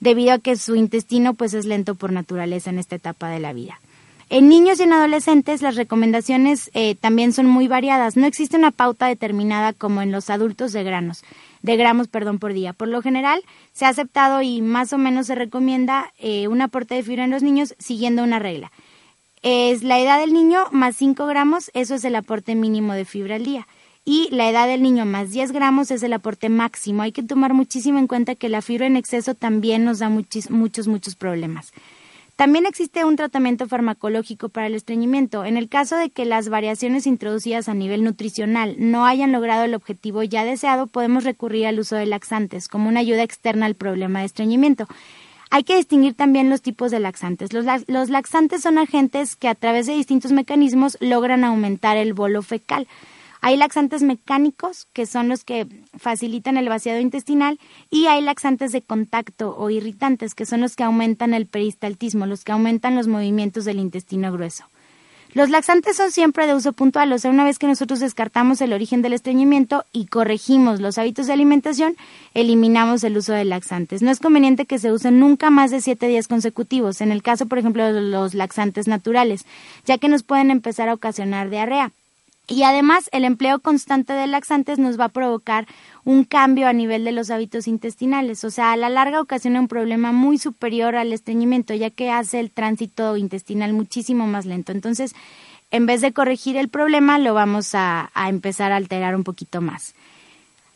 [0.00, 3.52] debido a que su intestino pues es lento por naturaleza en esta etapa de la
[3.52, 3.78] vida.
[4.28, 8.16] En niños y en adolescentes las recomendaciones eh, también son muy variadas.
[8.16, 11.22] No existe una pauta determinada como en los adultos de granos,
[11.62, 12.72] de gramos, perdón, por día.
[12.72, 13.40] Por lo general
[13.72, 17.30] se ha aceptado y más o menos se recomienda eh, un aporte de fibra en
[17.30, 18.72] los niños siguiendo una regla.
[19.42, 23.36] Es la edad del niño más 5 gramos, eso es el aporte mínimo de fibra
[23.36, 23.68] al día.
[24.04, 27.02] Y la edad del niño más 10 gramos es el aporte máximo.
[27.02, 30.50] Hay que tomar muchísimo en cuenta que la fibra en exceso también nos da muchos,
[30.50, 31.72] muchos, muchos problemas.
[32.36, 35.46] También existe un tratamiento farmacológico para el estreñimiento.
[35.46, 39.74] En el caso de que las variaciones introducidas a nivel nutricional no hayan logrado el
[39.74, 44.20] objetivo ya deseado, podemos recurrir al uso de laxantes como una ayuda externa al problema
[44.20, 44.86] de estreñimiento.
[45.50, 47.54] Hay que distinguir también los tipos de laxantes.
[47.54, 52.86] Los, laxantes son agentes que a través de distintos mecanismos logran aumentar el bolo fecal.
[53.46, 57.60] Hay laxantes mecánicos, que son los que facilitan el vaciado intestinal,
[57.92, 62.42] y hay laxantes de contacto o irritantes, que son los que aumentan el peristaltismo, los
[62.42, 64.64] que aumentan los movimientos del intestino grueso.
[65.32, 68.72] Los laxantes son siempre de uso puntual, o sea, una vez que nosotros descartamos el
[68.72, 71.94] origen del estreñimiento y corregimos los hábitos de alimentación,
[72.34, 74.02] eliminamos el uso de laxantes.
[74.02, 77.46] No es conveniente que se usen nunca más de siete días consecutivos, en el caso,
[77.46, 79.46] por ejemplo, de los laxantes naturales,
[79.84, 81.92] ya que nos pueden empezar a ocasionar diarrea.
[82.48, 85.66] Y además, el empleo constante de laxantes nos va a provocar
[86.04, 89.66] un cambio a nivel de los hábitos intestinales, o sea, a la larga ocasiona un
[89.66, 94.70] problema muy superior al estreñimiento, ya que hace el tránsito intestinal muchísimo más lento.
[94.70, 95.14] Entonces,
[95.72, 99.60] en vez de corregir el problema, lo vamos a, a empezar a alterar un poquito
[99.60, 99.94] más.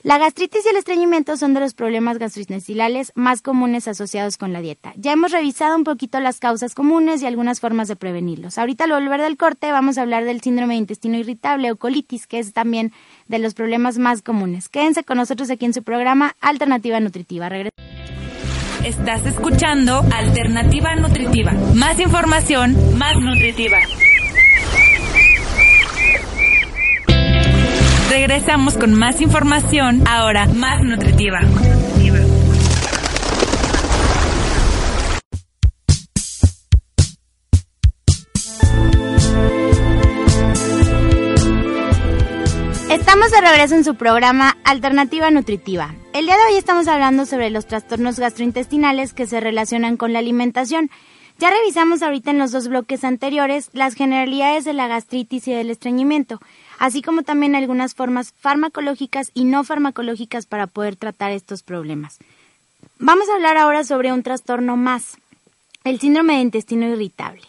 [0.02, 4.62] La gastritis y el estreñimiento son de los problemas gastrointestinales más comunes asociados con la
[4.62, 4.94] dieta.
[4.96, 8.56] Ya hemos revisado un poquito las causas comunes y algunas formas de prevenirlos.
[8.56, 12.26] Ahorita al volver del corte vamos a hablar del síndrome de intestino irritable o colitis,
[12.26, 12.92] que es también
[13.28, 14.70] de los problemas más comunes.
[14.70, 17.50] Quédense con nosotros aquí en su programa Alternativa Nutritiva.
[18.82, 21.52] Estás escuchando Alternativa Nutritiva.
[21.74, 23.76] Más información, más nutritiva.
[28.10, 31.38] Regresamos con más información, ahora más nutritiva.
[42.90, 45.94] Estamos de regreso en su programa Alternativa Nutritiva.
[46.12, 50.18] El día de hoy estamos hablando sobre los trastornos gastrointestinales que se relacionan con la
[50.18, 50.90] alimentación.
[51.38, 55.70] Ya revisamos ahorita en los dos bloques anteriores las generalidades de la gastritis y del
[55.70, 56.40] estreñimiento
[56.80, 62.18] así como también algunas formas farmacológicas y no farmacológicas para poder tratar estos problemas.
[62.98, 65.18] Vamos a hablar ahora sobre un trastorno más,
[65.84, 67.42] el síndrome de intestino irritable,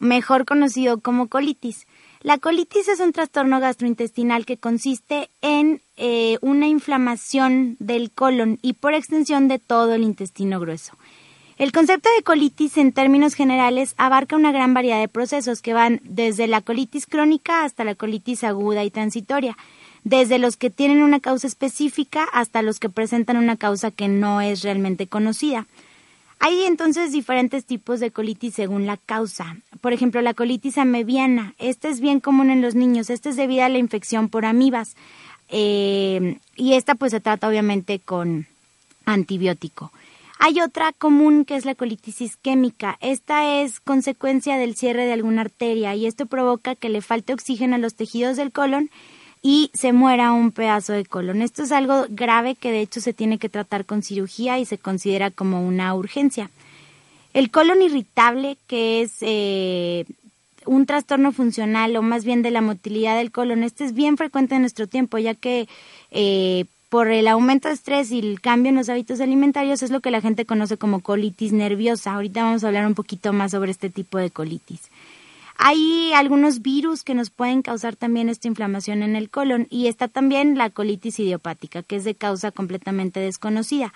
[0.00, 1.86] mejor conocido como colitis.
[2.20, 8.72] La colitis es un trastorno gastrointestinal que consiste en eh, una inflamación del colon y
[8.72, 10.94] por extensión de todo el intestino grueso.
[11.56, 16.00] El concepto de colitis en términos generales abarca una gran variedad de procesos que van
[16.02, 19.56] desde la colitis crónica hasta la colitis aguda y transitoria,
[20.02, 24.40] desde los que tienen una causa específica hasta los que presentan una causa que no
[24.40, 25.66] es realmente conocida.
[26.40, 29.56] Hay entonces diferentes tipos de colitis según la causa.
[29.80, 31.54] Por ejemplo, la colitis amebiana.
[31.58, 33.10] Esta es bien común en los niños.
[33.10, 34.96] Esta es debido a la infección por amibas.
[35.48, 38.46] Eh, y esta pues se trata obviamente con
[39.06, 39.92] antibiótico.
[40.46, 42.98] Hay otra común que es la colitis isquémica.
[43.00, 47.76] Esta es consecuencia del cierre de alguna arteria y esto provoca que le falte oxígeno
[47.76, 48.90] a los tejidos del colon
[49.40, 51.40] y se muera un pedazo de colon.
[51.40, 54.76] Esto es algo grave que de hecho se tiene que tratar con cirugía y se
[54.76, 56.50] considera como una urgencia.
[57.32, 60.04] El colon irritable, que es eh,
[60.66, 64.56] un trastorno funcional o más bien de la motilidad del colon, este es bien frecuente
[64.56, 65.68] en nuestro tiempo, ya que
[66.10, 69.98] eh, por el aumento de estrés y el cambio en los hábitos alimentarios es lo
[70.00, 72.14] que la gente conoce como colitis nerviosa.
[72.14, 74.80] Ahorita vamos a hablar un poquito más sobre este tipo de colitis.
[75.56, 80.06] Hay algunos virus que nos pueden causar también esta inflamación en el colon y está
[80.06, 83.92] también la colitis idiopática, que es de causa completamente desconocida.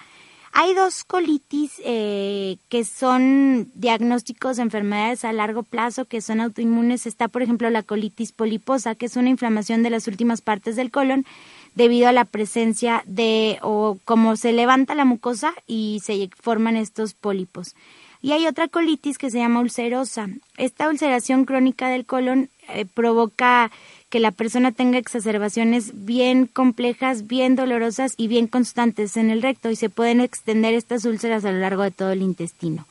[0.52, 7.06] Hay dos colitis eh, que son diagnósticos de enfermedades a largo plazo que son autoinmunes.
[7.06, 10.90] Está, por ejemplo, la colitis poliposa, que es una inflamación de las últimas partes del
[10.90, 11.26] colon
[11.78, 17.14] debido a la presencia de o como se levanta la mucosa y se forman estos
[17.14, 17.76] pólipos.
[18.20, 20.28] Y hay otra colitis que se llama ulcerosa.
[20.56, 23.70] Esta ulceración crónica del colon eh, provoca
[24.10, 29.70] que la persona tenga exacerbaciones bien complejas, bien dolorosas y bien constantes en el recto
[29.70, 32.86] y se pueden extender estas úlceras a lo largo de todo el intestino.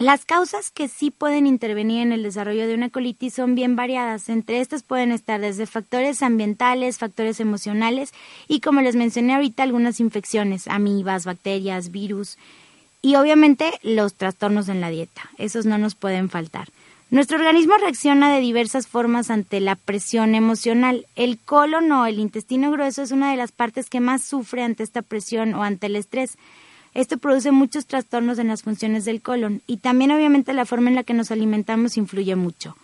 [0.00, 4.30] Las causas que sí pueden intervenir en el desarrollo de una colitis son bien variadas.
[4.30, 8.14] Entre estas pueden estar desde factores ambientales, factores emocionales
[8.48, 12.38] y, como les mencioné ahorita, algunas infecciones, amibas, bacterias, virus
[13.02, 15.20] y obviamente los trastornos en la dieta.
[15.36, 16.68] Esos no nos pueden faltar.
[17.10, 21.04] Nuestro organismo reacciona de diversas formas ante la presión emocional.
[21.14, 24.82] El colon o el intestino grueso es una de las partes que más sufre ante
[24.82, 26.38] esta presión o ante el estrés.
[26.94, 30.96] Esto produce muchos trastornos en las funciones del colon y también obviamente la forma en
[30.96, 32.76] la que nos alimentamos influye mucho.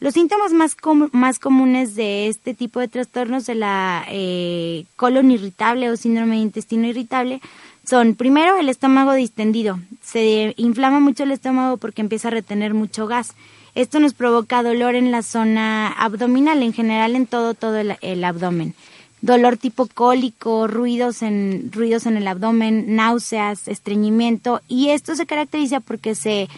[0.00, 0.76] Los síntomas más,
[1.10, 6.42] más comunes de este tipo de trastornos de la eh, colon irritable o síndrome de
[6.42, 7.40] intestino irritable
[7.84, 9.80] son, primero, el estómago distendido.
[10.02, 13.34] Se inflama mucho el estómago porque empieza a retener mucho gas.
[13.74, 18.74] Esto nos provoca dolor en la zona abdominal, en general en todo, todo el abdomen
[19.20, 25.80] dolor tipo cólico, ruidos en, ruidos en el abdomen, náuseas, estreñimiento y esto se caracteriza
[25.80, 26.48] porque se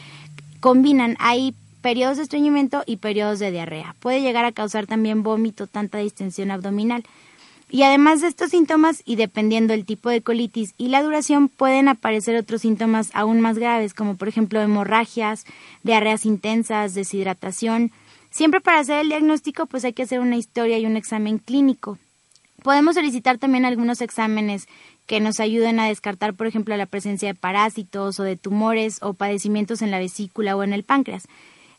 [0.60, 3.94] combinan, hay periodos de estreñimiento y periodos de diarrea.
[4.00, 7.04] Puede llegar a causar también vómito, tanta distensión abdominal.
[7.72, 11.88] Y además de estos síntomas, y dependiendo del tipo de colitis y la duración, pueden
[11.88, 15.44] aparecer otros síntomas aún más graves, como por ejemplo hemorragias,
[15.84, 17.92] diarreas intensas, deshidratación,
[18.30, 21.98] Siempre para hacer el diagnóstico pues hay que hacer una historia y un examen clínico.
[22.62, 24.68] Podemos solicitar también algunos exámenes
[25.06, 29.12] que nos ayuden a descartar, por ejemplo, la presencia de parásitos o de tumores o
[29.14, 31.26] padecimientos en la vesícula o en el páncreas.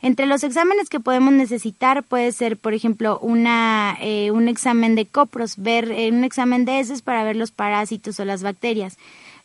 [0.01, 5.05] Entre los exámenes que podemos necesitar puede ser, por ejemplo, una, eh, un examen de
[5.05, 8.97] copros, ver eh, un examen de heces para ver los parásitos o las bacterias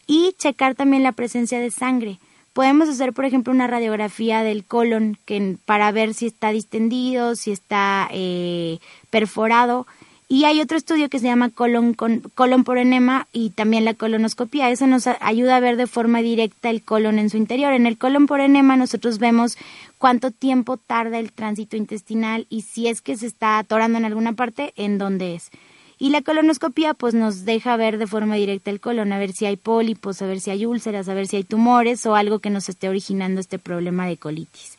[0.06, 2.18] y checar también la presencia de sangre.
[2.54, 5.18] Podemos hacer, por ejemplo, una radiografía del colon
[5.66, 8.78] para ver si está distendido, si está eh,
[9.10, 9.86] perforado
[10.28, 14.70] y hay otro estudio que se llama colon, colon por enema y también la colonoscopia.
[14.70, 17.72] Eso nos ayuda a ver de forma directa el colon en su interior.
[17.72, 19.56] En el colon por enema nosotros vemos
[19.98, 24.32] cuánto tiempo tarda el tránsito intestinal y si es que se está atorando en alguna
[24.32, 25.50] parte, en dónde es.
[25.96, 29.46] Y la colonoscopia pues nos deja ver de forma directa el colon, a ver si
[29.46, 32.50] hay pólipos, a ver si hay úlceras, a ver si hay tumores o algo que
[32.50, 34.76] nos esté originando este problema de colitis.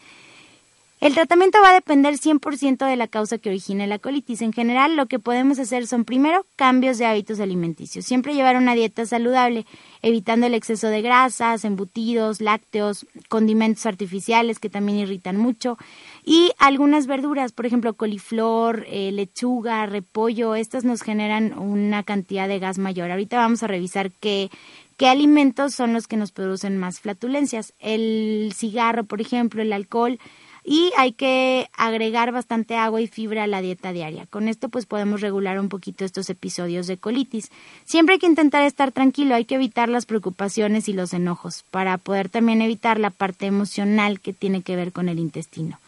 [0.99, 4.41] El tratamiento va a depender 100% de la causa que origine la colitis.
[4.41, 8.03] En general, lo que podemos hacer son primero cambios de hábitos alimenticios.
[8.03, 9.67] Siempre llevar una dieta saludable,
[10.01, 15.77] evitando el exceso de grasas, embutidos, lácteos, condimentos artificiales que también irritan mucho
[16.25, 20.55] y algunas verduras, por ejemplo, coliflor, eh, lechuga, repollo.
[20.55, 23.11] Estas nos generan una cantidad de gas mayor.
[23.11, 24.49] Ahorita vamos a revisar qué,
[24.97, 27.73] qué alimentos son los que nos producen más flatulencias.
[27.77, 30.19] El cigarro, por ejemplo, el alcohol
[30.69, 34.25] y hay que agregar bastante agua y fibra a la dieta diaria.
[34.25, 37.51] Con esto pues podemos regular un poquito estos episodios de colitis.
[37.85, 41.97] Siempre hay que intentar estar tranquilo, hay que evitar las preocupaciones y los enojos para
[41.97, 45.79] poder también evitar la parte emocional que tiene que ver con el intestino.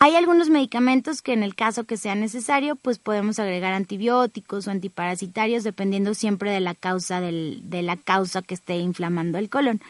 [0.00, 4.72] Hay algunos medicamentos que en el caso que sea necesario, pues podemos agregar antibióticos o
[4.72, 9.80] antiparasitarios dependiendo siempre de la causa del, de la causa que esté inflamando el colon.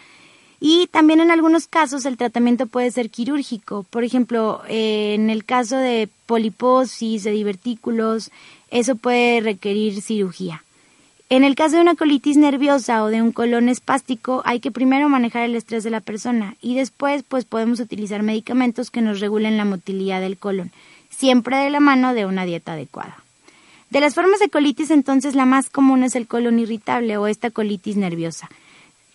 [0.61, 3.85] Y también en algunos casos el tratamiento puede ser quirúrgico.
[3.91, 8.31] Por ejemplo, eh, en el caso de poliposis, de divertículos,
[8.71, 10.63] eso puede requerir cirugía.
[11.31, 15.11] En el caso de una colitis nerviosa o de un colon espástico, hay que primero
[15.11, 19.59] manejar el estrés de la persona y después pues podemos utilizar medicamentos que nos regulen
[19.59, 20.73] la motilidad del colon,
[21.11, 23.19] siempre de la mano de una dieta adecuada.
[23.91, 27.51] De las formas de colitis entonces la más común es el colon irritable o esta
[27.51, 28.49] colitis nerviosa.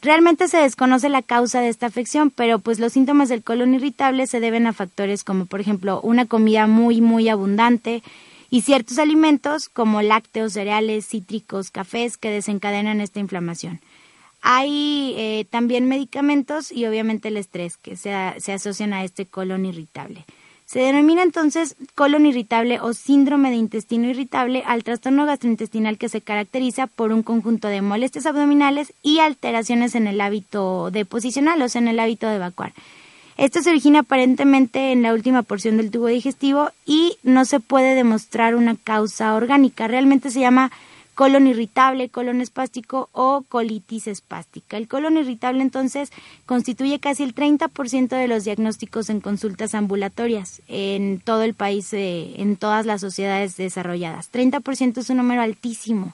[0.03, 4.27] Realmente se desconoce la causa de esta afección, pero pues los síntomas del colon irritable
[4.27, 8.03] se deben a factores como por ejemplo una comida muy muy abundante
[8.49, 13.79] y ciertos alimentos como lácteos, cereales, cítricos, cafés que desencadenan esta inflamación.
[14.41, 19.65] Hay eh, también medicamentos y obviamente el estrés que se, se asocian a este colon
[19.65, 20.25] irritable.
[20.65, 26.21] Se denomina entonces colon irritable o síndrome de intestino irritable al trastorno gastrointestinal que se
[26.21, 31.69] caracteriza por un conjunto de molestias abdominales y alteraciones en el hábito de posicional, o
[31.69, 32.73] sea, en el hábito de evacuar.
[33.37, 37.95] Esto se origina aparentemente en la última porción del tubo digestivo y no se puede
[37.95, 39.87] demostrar una causa orgánica.
[39.87, 40.71] Realmente se llama
[41.15, 44.77] colon irritable, colon espástico o colitis espástica.
[44.77, 46.11] El colon irritable entonces
[46.45, 52.33] constituye casi el 30% de los diagnósticos en consultas ambulatorias en todo el país, eh,
[52.37, 54.31] en todas las sociedades desarrolladas.
[54.31, 56.13] 30% es un número altísimo.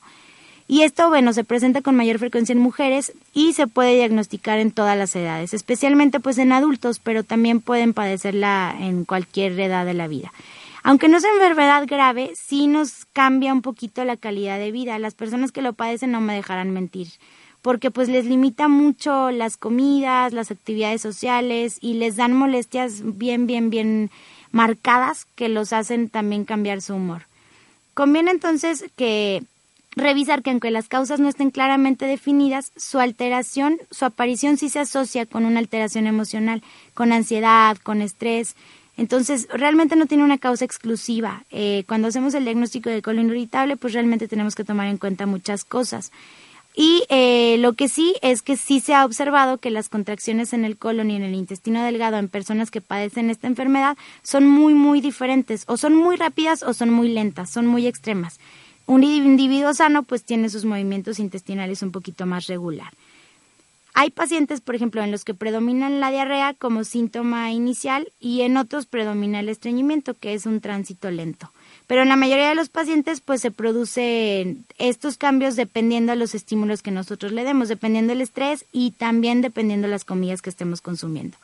[0.68, 4.72] Y esto, bueno, se presenta con mayor frecuencia en mujeres y se puede diagnosticar en
[4.72, 9.96] todas las edades, especialmente pues en adultos, pero también pueden padecerla en cualquier edad de
[9.96, 10.32] la vida.
[10.90, 14.98] Aunque no es enfermedad grave, sí nos cambia un poquito la calidad de vida.
[14.98, 17.10] Las personas que lo padecen no me dejarán mentir,
[17.62, 23.46] porque pues les limita mucho las comidas, las actividades sociales y les dan molestias bien,
[23.46, 24.10] bien, bien
[24.52, 27.28] marcadas que los hacen también cambiar su humor.
[27.94, 29.44] Conviene entonces que
[29.96, 34.80] revisar que aunque las causas no estén claramente definidas, su alteración, su aparición sí se
[34.80, 36.64] asocia con una alteración emocional,
[36.96, 38.56] con ansiedad, con estrés,
[39.00, 41.46] entonces, realmente no tiene una causa exclusiva.
[41.52, 45.26] Eh, cuando hacemos el diagnóstico de colon irritable, pues realmente tenemos que tomar en cuenta
[45.26, 46.12] muchas cosas.
[46.76, 50.66] Y eh, lo que sí es que sí se ha observado que las contracciones en
[50.66, 54.74] el colon y en el intestino delgado en personas que padecen esta enfermedad son muy,
[54.74, 55.64] muy diferentes.
[55.68, 58.38] O son muy rápidas o son muy lentas, son muy extremas.
[58.86, 62.92] Un individuo sano pues tiene sus movimientos intestinales un poquito más regular.
[63.94, 68.58] Hay pacientes, por ejemplo, en los que predomina la diarrea como síntoma inicial y en
[68.58, 71.52] otros predomina el estreñimiento, que es un tránsito lento.
[71.88, 76.36] Pero en la mayoría de los pacientes, pues se producen estos cambios dependiendo de los
[76.36, 80.52] estímulos que nosotros le demos, dependiendo del estrés y también dependiendo de las comidas que
[80.52, 81.36] estemos consumiendo.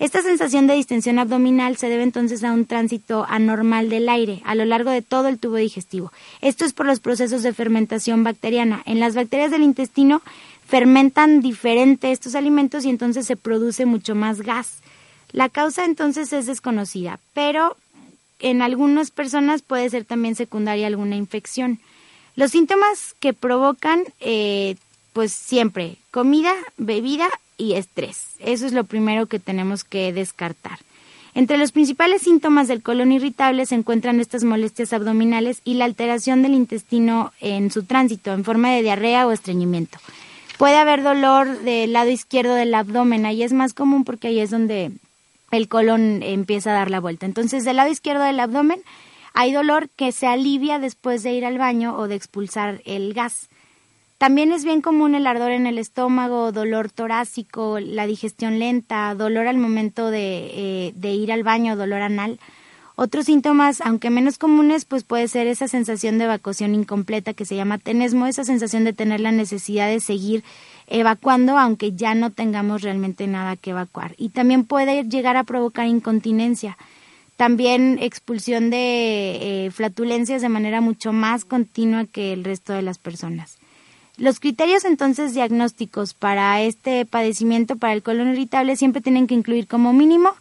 [0.00, 4.54] Esta sensación de distensión abdominal se debe entonces a un tránsito anormal del aire a
[4.54, 6.10] lo largo de todo el tubo digestivo.
[6.40, 8.82] Esto es por los procesos de fermentación bacteriana.
[8.86, 10.22] En las bacterias del intestino
[10.70, 14.78] fermentan diferente estos alimentos y entonces se produce mucho más gas.
[15.32, 17.76] La causa entonces es desconocida, pero
[18.38, 21.80] en algunas personas puede ser también secundaria alguna infección.
[22.36, 24.76] Los síntomas que provocan, eh,
[25.12, 28.28] pues siempre, comida, bebida y estrés.
[28.38, 30.78] Eso es lo primero que tenemos que descartar.
[31.34, 36.42] Entre los principales síntomas del colon irritable se encuentran estas molestias abdominales y la alteración
[36.42, 39.98] del intestino en su tránsito, en forma de diarrea o estreñimiento.
[40.60, 44.50] Puede haber dolor del lado izquierdo del abdomen, ahí es más común porque ahí es
[44.50, 44.92] donde
[45.50, 47.24] el colon empieza a dar la vuelta.
[47.24, 48.82] Entonces, del lado izquierdo del abdomen
[49.32, 53.48] hay dolor que se alivia después de ir al baño o de expulsar el gas.
[54.18, 59.46] También es bien común el ardor en el estómago, dolor torácico, la digestión lenta, dolor
[59.46, 62.38] al momento de, eh, ir al baño, dolor anal.
[63.02, 67.56] Otros síntomas, aunque menos comunes, pues puede ser esa sensación de evacuación incompleta que se
[67.56, 70.44] llama tenesmo, esa sensación de tener la necesidad de seguir
[70.86, 74.14] evacuando aunque ya no tengamos realmente nada que evacuar.
[74.18, 76.76] Y también puede llegar a provocar incontinencia.
[77.38, 82.98] También expulsión de eh, flatulencias de manera mucho más continua que el resto de las
[82.98, 83.56] personas.
[84.18, 89.66] Los criterios entonces diagnósticos para este padecimiento, para el colon irritable, siempre tienen que incluir
[89.66, 90.34] como mínimo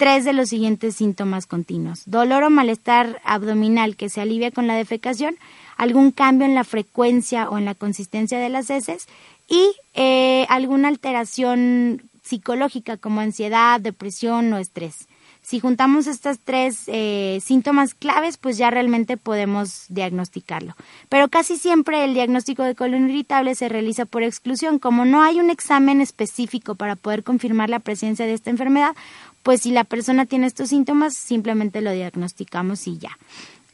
[0.00, 2.04] tres de los siguientes síntomas continuos.
[2.06, 5.36] Dolor o malestar abdominal que se alivia con la defecación,
[5.76, 9.08] algún cambio en la frecuencia o en la consistencia de las heces
[9.46, 15.06] y eh, alguna alteración psicológica como ansiedad, depresión o estrés.
[15.42, 20.76] Si juntamos estos tres eh, síntomas claves, pues ya realmente podemos diagnosticarlo.
[21.08, 24.78] Pero casi siempre el diagnóstico de colon irritable se realiza por exclusión.
[24.78, 28.94] Como no hay un examen específico para poder confirmar la presencia de esta enfermedad,
[29.42, 33.18] pues si la persona tiene estos síntomas, simplemente lo diagnosticamos y ya.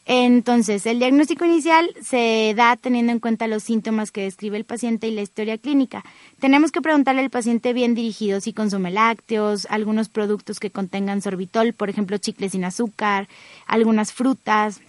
[0.08, 5.08] Entonces, el diagnóstico inicial se da teniendo en cuenta los síntomas que describe el paciente
[5.08, 6.04] y la historia clínica.
[6.38, 11.72] Tenemos que preguntarle al paciente bien dirigido si consume lácteos, algunos productos que contengan sorbitol,
[11.72, 13.26] por ejemplo, chicles sin azúcar,
[13.66, 14.80] algunas frutas,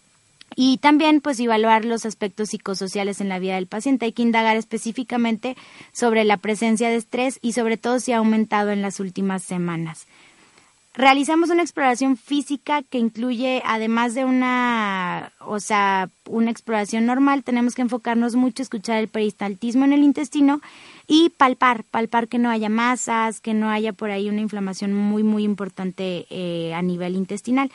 [0.56, 4.06] y también pues evaluar los aspectos psicosociales en la vida del paciente.
[4.06, 5.58] Hay que indagar específicamente
[5.94, 10.08] sobre la presencia de estrés y sobre todo si ha aumentado en las últimas semanas.
[10.98, 17.76] Realizamos una exploración física que incluye, además de una, o sea, una exploración normal, tenemos
[17.76, 20.60] que enfocarnos mucho, escuchar el peristaltismo en el intestino
[21.06, 25.22] y palpar, palpar que no haya masas, que no haya por ahí una inflamación muy,
[25.22, 27.72] muy importante eh, a nivel intestinal.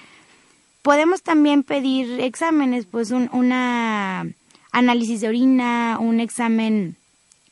[0.83, 4.27] Podemos también pedir exámenes, pues un una
[4.73, 6.97] análisis de orina, un examen,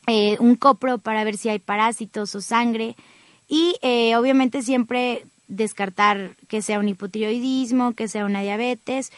[0.08, 2.96] eh, un copro para ver si hay parásitos o sangre.
[3.46, 9.12] Y eh, obviamente siempre descartar que sea un hipotiroidismo, que sea una diabetes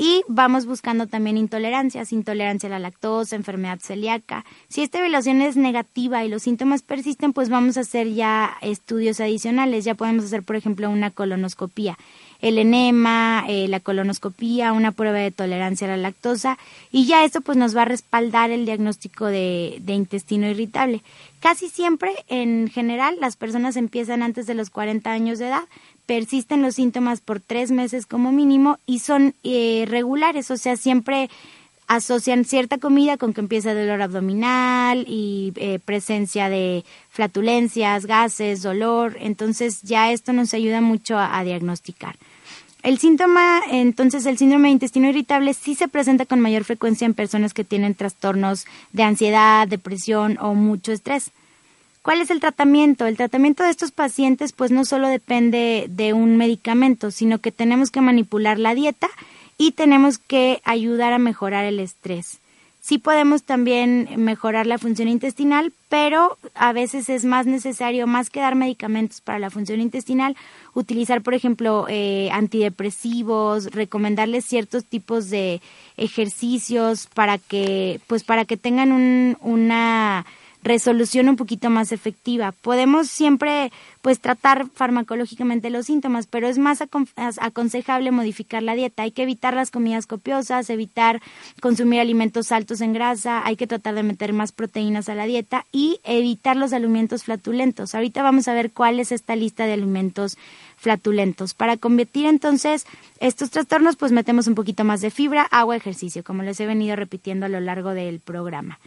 [0.00, 4.44] y vamos buscando también intolerancias, intolerancia a la lactosa, enfermedad celíaca.
[4.68, 9.18] Si esta evaluación es negativa y los síntomas persisten, pues vamos a hacer ya estudios
[9.18, 9.84] adicionales.
[9.84, 11.98] Ya podemos hacer, por ejemplo, una colonoscopía,
[12.40, 16.58] el enema, eh, la colonoscopía, una prueba de tolerancia a la lactosa
[16.92, 21.02] y ya esto pues nos va a respaldar el diagnóstico de, de intestino irritable.
[21.40, 25.64] Casi siempre, en general, las personas empiezan antes de los 40 años de edad,
[26.06, 31.28] persisten los síntomas por tres meses como mínimo y son eh, regulares, o sea, siempre
[31.86, 39.16] asocian cierta comida con que empieza dolor abdominal y eh, presencia de flatulencias, gases, dolor,
[39.20, 42.16] entonces ya esto nos ayuda mucho a, a diagnosticar.
[42.88, 47.12] El síntoma, entonces, el síndrome de intestino irritable sí se presenta con mayor frecuencia en
[47.12, 48.64] personas que tienen trastornos
[48.94, 51.30] de ansiedad, depresión o mucho estrés.
[52.00, 53.04] ¿Cuál es el tratamiento?
[53.04, 57.90] El tratamiento de estos pacientes pues no solo depende de un medicamento, sino que tenemos
[57.90, 59.10] que manipular la dieta
[59.58, 62.38] y tenemos que ayudar a mejorar el estrés.
[62.88, 68.40] Sí podemos también mejorar la función intestinal, pero a veces es más necesario, más que
[68.40, 70.38] dar medicamentos para la función intestinal,
[70.72, 75.60] utilizar, por ejemplo, eh, antidepresivos, recomendarles ciertos tipos de
[75.98, 80.24] ejercicios para que, pues, para que tengan un, una
[80.62, 82.52] resolución un poquito más efectiva.
[82.52, 86.82] Podemos siempre pues tratar farmacológicamente los síntomas, pero es más
[87.38, 89.02] aconsejable modificar la dieta.
[89.02, 91.20] Hay que evitar las comidas copiosas, evitar
[91.60, 95.66] consumir alimentos altos en grasa, hay que tratar de meter más proteínas a la dieta
[95.72, 97.94] y evitar los alimentos flatulentos.
[97.94, 100.38] Ahorita vamos a ver cuál es esta lista de alimentos
[100.76, 101.54] flatulentos.
[101.54, 102.86] Para combatir entonces
[103.20, 106.96] estos trastornos, pues metemos un poquito más de fibra, agua, ejercicio, como les he venido
[106.96, 108.78] repitiendo a lo largo del programa.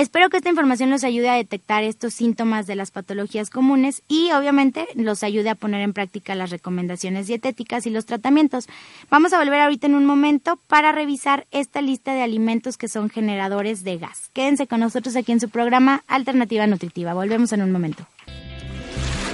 [0.00, 4.32] Espero que esta información los ayude a detectar estos síntomas de las patologías comunes y
[4.32, 8.66] obviamente los ayude a poner en práctica las recomendaciones dietéticas y los tratamientos.
[9.10, 13.10] Vamos a volver ahorita en un momento para revisar esta lista de alimentos que son
[13.10, 14.30] generadores de gas.
[14.32, 17.12] Quédense con nosotros aquí en su programa Alternativa Nutritiva.
[17.12, 18.06] Volvemos en un momento.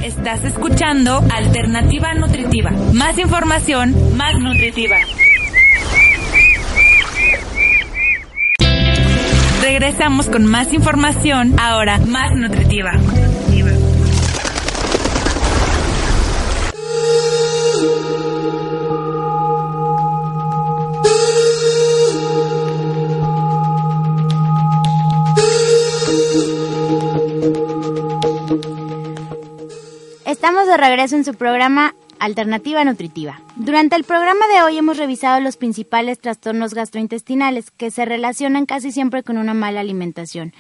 [0.03, 2.73] Estás escuchando Alternativa Nutritiva.
[2.93, 4.97] Más información, más nutritiva.
[9.67, 12.93] Regresamos con más información, ahora más nutritiva.
[30.25, 33.41] Estamos de regreso en su programa Alternativa Nutritiva.
[33.57, 38.93] Durante el programa de hoy hemos revisado los principales trastornos gastrointestinales que se relacionan casi
[38.93, 40.53] siempre con una mala alimentación.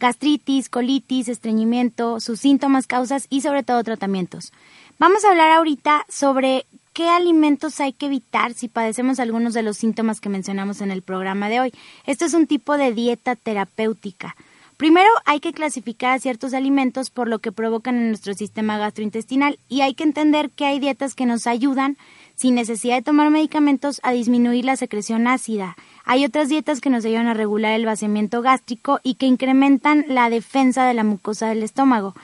[0.00, 4.52] Gastritis, colitis, estreñimiento, sus síntomas, causas y sobre todo tratamientos.
[4.98, 9.76] Vamos a hablar ahorita sobre qué alimentos hay que evitar si padecemos algunos de los
[9.76, 11.72] síntomas que mencionamos en el programa de hoy.
[12.06, 14.36] Esto es un tipo de dieta terapéutica.
[14.82, 19.60] Primero hay que clasificar a ciertos alimentos por lo que provocan en nuestro sistema gastrointestinal
[19.68, 21.96] y hay que entender que hay dietas que nos ayudan
[22.34, 25.76] sin necesidad de tomar medicamentos a disminuir la secreción ácida.
[26.04, 30.28] Hay otras dietas que nos ayudan a regular el vaciamiento gástrico y que incrementan la
[30.30, 32.16] defensa de la mucosa del estómago.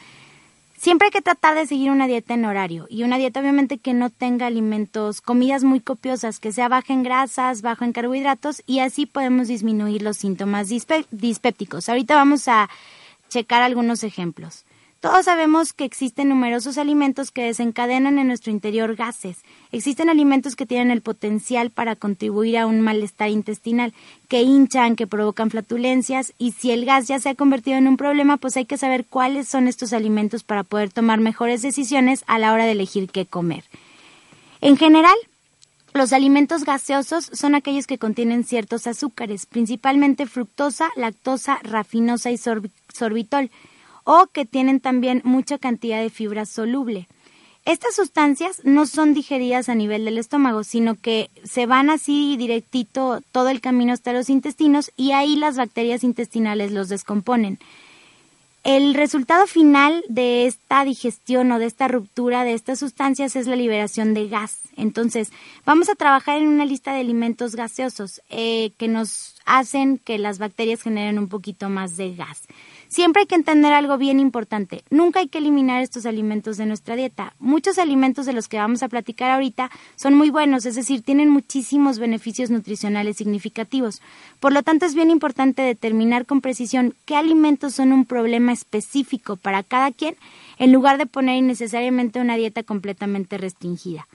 [0.79, 3.95] Siempre hay que tratar de seguir una dieta en horario y una dieta obviamente que
[3.95, 8.79] no tenga alimentos, comidas muy copiosas, que sea baja en grasas, baja en carbohidratos y
[8.79, 11.89] así podemos disminuir los síntomas dispépticos.
[11.89, 12.71] Ahorita vamos a
[13.29, 14.65] checar algunos ejemplos.
[15.01, 19.37] Todos sabemos que existen numerosos alimentos que desencadenan en nuestro interior gases.
[19.71, 23.95] Existen alimentos que tienen el potencial para contribuir a un malestar intestinal,
[24.27, 27.97] que hinchan, que provocan flatulencias, y si el gas ya se ha convertido en un
[27.97, 32.41] problema, pues hay que saber cuáles son estos alimentos para poder tomar mejores decisiones a
[32.41, 33.63] la hora de elegir qué comer.
[34.61, 35.17] En general,
[35.95, 43.53] los alimentos gaseosos son aquellos que contienen ciertos azúcares, principalmente fructosa, lactosa, rafinosa y sorbitol
[44.11, 47.07] o que tienen también mucha cantidad de fibra soluble.
[47.67, 53.21] Estas sustancias no son digeridas a nivel del estómago, sino que se van así directito
[53.33, 57.59] todo el camino hasta los intestinos y ahí las bacterias intestinales los descomponen.
[58.65, 63.57] El resultado final de esta digestión o de esta ruptura de estas sustancias es la
[63.57, 64.61] liberación de gas.
[64.77, 65.33] Entonces,
[65.67, 70.39] vamos a trabajar en una lista de alimentos gaseosos eh, que nos hacen que las
[70.39, 72.43] bacterias generen un poquito más de gas.
[72.89, 74.83] Siempre hay que entender algo bien importante.
[74.89, 77.35] Nunca hay que eliminar estos alimentos de nuestra dieta.
[77.39, 81.29] Muchos alimentos de los que vamos a platicar ahorita son muy buenos, es decir, tienen
[81.29, 84.01] muchísimos beneficios nutricionales significativos.
[84.41, 89.37] Por lo tanto, es bien importante determinar con precisión qué alimentos son un problema específico
[89.37, 90.17] para cada quien
[90.59, 94.07] en lugar de poner innecesariamente una dieta completamente restringida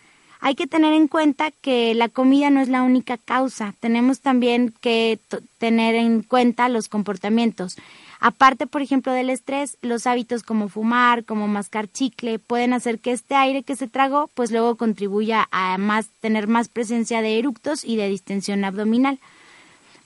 [0.45, 3.74] hay que tener en cuenta que la comida no es la única causa.
[3.80, 5.17] Tenemos también que
[5.57, 7.78] tener en cuenta los comportamientos.
[8.26, 13.11] Aparte, por ejemplo, del estrés, los hábitos como fumar, como mascar chicle, pueden hacer que
[13.11, 17.84] este aire que se tragó, pues luego contribuya a más, tener más presencia de eructos
[17.84, 19.19] y de distensión abdominal.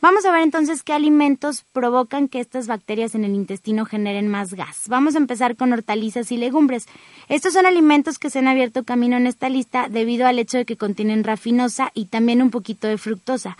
[0.01, 4.55] Vamos a ver entonces qué alimentos provocan que estas bacterias en el intestino generen más
[4.55, 4.85] gas.
[4.87, 6.87] Vamos a empezar con hortalizas y legumbres.
[7.29, 10.65] Estos son alimentos que se han abierto camino en esta lista debido al hecho de
[10.65, 13.57] que contienen rafinosa y también un poquito de fructosa.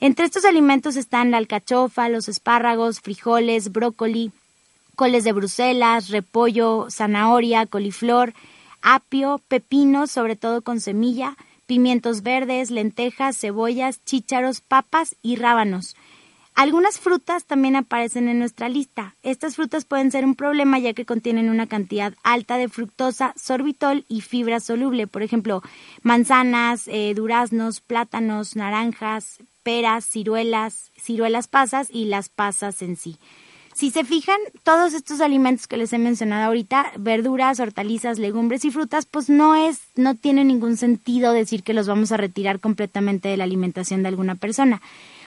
[0.00, 4.30] Entre estos alimentos están la alcachofa, los espárragos, frijoles, brócoli,
[4.94, 8.34] coles de Bruselas, repollo, zanahoria, coliflor,
[8.82, 11.36] apio, pepino, sobre todo con semilla,
[11.66, 15.96] pimientos verdes, lentejas, cebollas, chícharos, papas y rábanos.
[16.54, 19.14] Algunas frutas también aparecen en nuestra lista.
[19.22, 24.06] Estas frutas pueden ser un problema ya que contienen una cantidad alta de fructosa, sorbitol
[24.08, 25.06] y fibra soluble.
[25.06, 25.62] Por ejemplo,
[26.02, 33.16] manzanas, eh, duraznos, plátanos, naranjas, peras, ciruelas, ciruelas pasas y las pasas en sí.
[33.74, 38.70] Si se fijan, todos estos alimentos que les he mencionado ahorita, verduras, hortalizas, legumbres y
[38.70, 43.28] frutas, pues no es, no tiene ningún sentido decir que los vamos a retirar completamente
[43.28, 44.80] de la alimentación de alguna persona.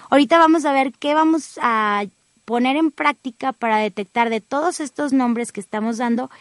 [0.10, 2.06] Ahorita vamos a ver qué vamos a
[2.46, 6.32] poner en práctica para detectar de todos estos nombres que estamos dando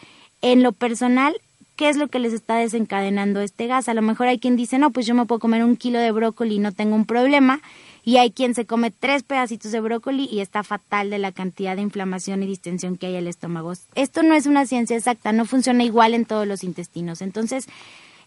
[0.41, 1.35] en lo personal
[1.79, 3.87] qué es lo que les está desencadenando este gas.
[3.87, 6.11] A lo mejor hay quien dice, no, pues yo me puedo comer un kilo de
[6.11, 7.61] brócoli y no tengo un problema
[8.03, 11.75] y hay quien se come tres pedacitos de brócoli y está fatal de la cantidad
[11.75, 13.73] de inflamación y distensión que hay en el estómago.
[13.95, 17.21] Esto no es una ciencia exacta, no funciona igual en todos los intestinos.
[17.21, 17.67] Entonces,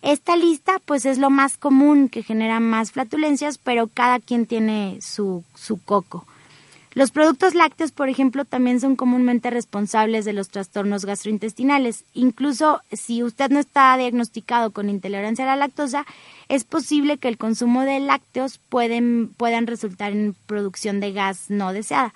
[0.03, 4.99] esta lista pues es lo más común que genera más flatulencias, pero cada quien tiene
[5.01, 6.27] su, su coco.
[6.95, 12.05] Los productos lácteos, por ejemplo, también son comúnmente responsables de los trastornos gastrointestinales.
[12.13, 16.05] Incluso si usted no está diagnosticado con intolerancia a la lactosa,
[16.49, 21.73] es posible que el consumo de lácteos pueden, puedan resultar en producción de gas no
[21.73, 22.13] deseada.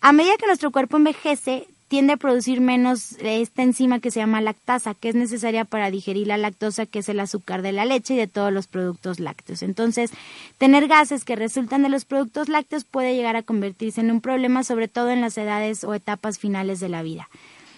[0.00, 4.40] A medida que nuestro cuerpo envejece, tiende a producir menos esta enzima que se llama
[4.40, 8.14] lactasa, que es necesaria para digerir la lactosa, que es el azúcar de la leche
[8.14, 9.62] y de todos los productos lácteos.
[9.62, 10.10] Entonces,
[10.56, 14.64] tener gases que resultan de los productos lácteos puede llegar a convertirse en un problema,
[14.64, 17.28] sobre todo en las edades o etapas finales de la vida.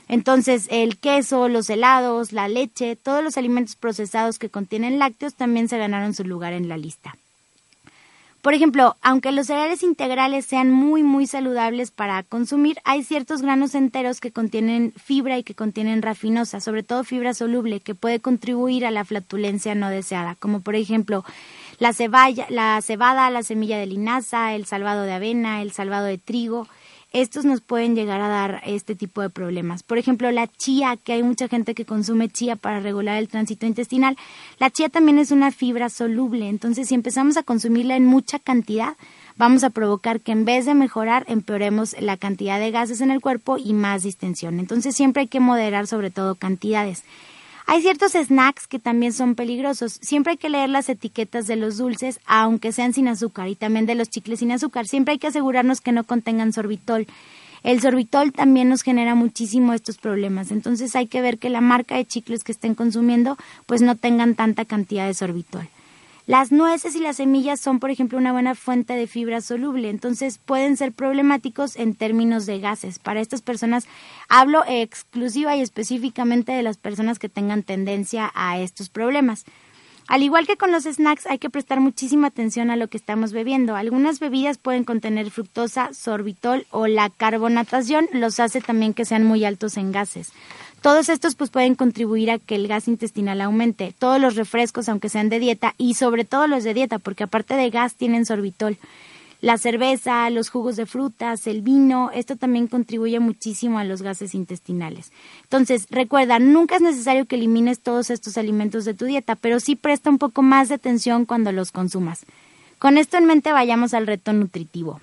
[0.07, 5.67] Entonces, el queso, los helados, la leche, todos los alimentos procesados que contienen lácteos también
[5.67, 7.17] se ganaron su lugar en la lista.
[8.45, 13.75] Por ejemplo, aunque los cereales integrales sean muy muy saludables para consumir, hay ciertos granos
[13.75, 18.85] enteros que contienen fibra y que contienen rafinosa, sobre todo fibra soluble, que puede contribuir
[18.85, 21.25] a la flatulencia no deseada, como por ejemplo
[21.79, 21.95] la,
[22.51, 26.69] la cebada, la semilla de linaza, el salvado de avena, el salvado de trigo,
[27.15, 29.85] estos nos pueden llegar a dar este tipo de problemas.
[29.85, 33.67] Por ejemplo, la chía, que hay mucha gente que consume chía para regular el tránsito
[33.67, 34.17] intestinal,
[34.59, 38.97] la chía también es una fibra soluble, entonces si empezamos a consumirla en mucha cantidad,
[39.37, 43.21] vamos a provocar que en vez de mejorar, empeoremos la cantidad de gases en el
[43.21, 44.59] cuerpo y más distensión.
[44.59, 47.05] Entonces siempre hay que moderar sobre todo cantidades.
[47.67, 49.99] Hay ciertos snacks que también son peligrosos.
[50.03, 53.87] Siempre hay que leer las etiquetas de los dulces, aunque sean sin azúcar, y también
[53.87, 54.87] de los chicles sin azúcar.
[54.87, 57.07] Siempre hay que asegurarnos que no contengan sorbitol.
[57.63, 60.51] El sorbitol también nos genera muchísimo estos problemas.
[60.51, 64.35] Entonces hay que ver que la marca de chicles que estén consumiendo pues no tengan
[64.35, 65.67] tanta cantidad de sorbitol.
[66.27, 70.39] Las nueces y las semillas son, por ejemplo, una buena fuente de fibra soluble, entonces
[70.39, 72.99] pueden ser problemáticos en términos de gases.
[72.99, 73.87] Para estas personas
[74.31, 79.45] hablo exclusiva y específicamente de las personas que tengan tendencia a estos problemas.
[80.07, 83.33] Al igual que con los snacks, hay que prestar muchísima atención a lo que estamos
[83.33, 83.75] bebiendo.
[83.77, 89.45] Algunas bebidas pueden contener fructosa, sorbitol o la carbonatación los hace también que sean muy
[89.45, 90.33] altos en gases.
[90.85, 93.95] Todos estos pues pueden contribuir a que el gas intestinal aumente.
[93.99, 97.55] Todos los refrescos, aunque sean de dieta, y sobre todo los de dieta, porque aparte
[97.55, 98.77] de gas tienen sorbitol.
[99.41, 104.35] La cerveza, los jugos de frutas, el vino, esto también contribuye muchísimo a los gases
[104.35, 105.11] intestinales.
[105.45, 109.77] Entonces, recuerda, nunca es necesario que elimines todos estos alimentos de tu dieta, pero sí
[109.77, 112.27] presta un poco más de atención cuando los consumas.
[112.79, 115.01] Con esto en mente vayamos al reto nutritivo.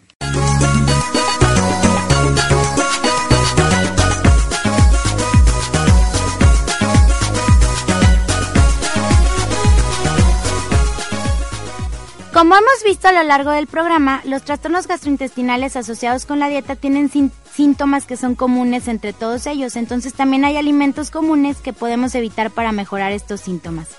[12.41, 16.75] Como hemos visto a lo largo del programa, los trastornos gastrointestinales asociados con la dieta
[16.75, 17.11] tienen
[17.53, 22.49] síntomas que son comunes entre todos ellos, entonces también hay alimentos comunes que podemos evitar
[22.49, 23.89] para mejorar estos síntomas.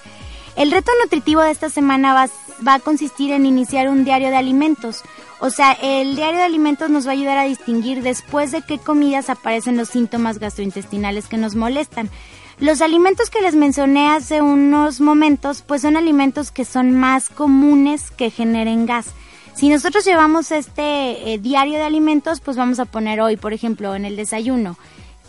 [0.56, 2.14] El reto nutritivo de esta semana
[2.66, 5.02] va, a consistir en iniciar un diario de alimentos.
[5.38, 8.78] O sea, el diario de alimentos nos va a ayudar a distinguir después de qué
[8.78, 12.10] comidas aparecen los síntomas gastrointestinales que nos molestan.
[12.62, 18.12] Los alimentos que les mencioné hace unos momentos, pues son alimentos que son más comunes
[18.12, 19.06] que generen gas.
[19.56, 23.96] Si nosotros llevamos este eh, diario de alimentos, pues vamos a poner hoy, por ejemplo,
[23.96, 24.78] en el desayuno,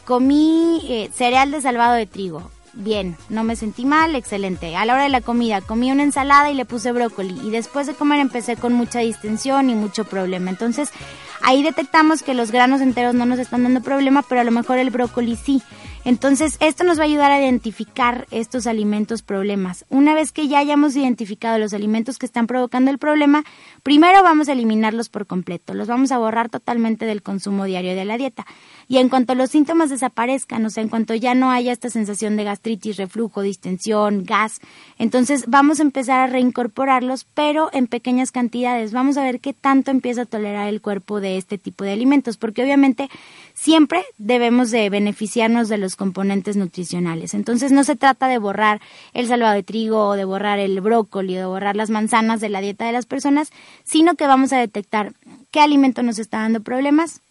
[0.06, 2.52] comí eh, cereal de salvado de trigo.
[2.74, 4.76] Bien, no me sentí mal, excelente.
[4.76, 7.88] A la hora de la comida comí una ensalada y le puse brócoli y después
[7.88, 10.52] de comer empecé con mucha distensión y mucho problema.
[10.52, 10.92] Entonces
[11.42, 14.78] ahí detectamos que los granos enteros no nos están dando problema, pero a lo mejor
[14.78, 15.64] el brócoli sí.
[16.06, 19.86] Entonces, esto nos va a ayudar a identificar estos alimentos problemas.
[19.90, 23.44] Una vez que ya hayamos identificado los alimentos que están provocando el problema,
[23.84, 28.04] primero vamos a eliminarlos por completo, los vamos a borrar totalmente del consumo diario de
[28.04, 28.46] la dieta.
[28.88, 32.36] Y en cuanto los síntomas desaparezcan, o sea, en cuanto ya no haya esta sensación
[32.36, 34.60] de gastritis, reflujo, distensión, gas,
[34.98, 38.92] entonces vamos a empezar a reincorporarlos, pero en pequeñas cantidades.
[38.92, 42.38] Vamos a ver qué tanto empieza a tolerar el cuerpo de este tipo de alimentos,
[42.38, 43.10] porque obviamente
[43.54, 47.34] siempre debemos de beneficiarnos de los componentes nutricionales.
[47.34, 48.82] Entonces no se trata de borrar
[49.14, 52.50] el salvado de trigo o de borrar el brócoli o de borrar las manzanas de
[52.50, 53.52] la dieta de las personas,
[53.84, 55.14] sino que vamos a detectar
[55.52, 57.22] qué alimento nos está dando problemas,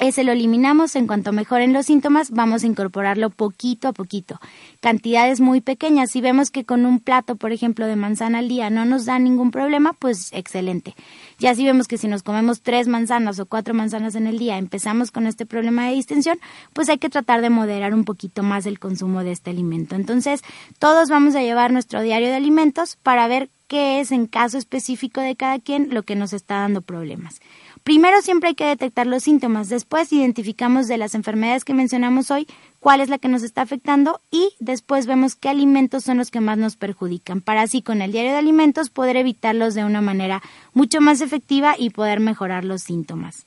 [0.00, 4.40] ese lo eliminamos, en cuanto mejoren los síntomas vamos a incorporarlo poquito a poquito,
[4.80, 6.10] cantidades muy pequeñas.
[6.10, 9.18] Si vemos que con un plato, por ejemplo, de manzana al día no nos da
[9.18, 10.94] ningún problema, pues excelente.
[11.38, 14.58] Ya si vemos que si nos comemos tres manzanas o cuatro manzanas en el día
[14.58, 16.38] empezamos con este problema de distensión,
[16.72, 19.94] pues hay que tratar de moderar un poquito más el consumo de este alimento.
[19.94, 20.42] Entonces,
[20.78, 25.20] todos vamos a llevar nuestro diario de alimentos para ver qué es en caso específico
[25.20, 27.40] de cada quien lo que nos está dando problemas.
[27.82, 32.46] Primero siempre hay que detectar los síntomas, después identificamos de las enfermedades que mencionamos hoy
[32.78, 36.40] cuál es la que nos está afectando y después vemos qué alimentos son los que
[36.40, 40.42] más nos perjudican, para así con el diario de alimentos poder evitarlos de una manera
[40.74, 43.46] mucho más efectiva y poder mejorar los síntomas.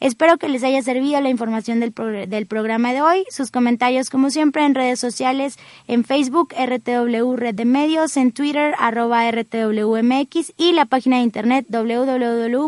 [0.00, 1.92] Espero que les haya servido la información del,
[2.28, 3.24] del, programa de hoy.
[3.30, 8.74] Sus comentarios, como siempre, en redes sociales, en Facebook, RTW Red de Medios, en Twitter,
[8.78, 12.66] arroba RTWMX y la página de internet www.rtw.mx.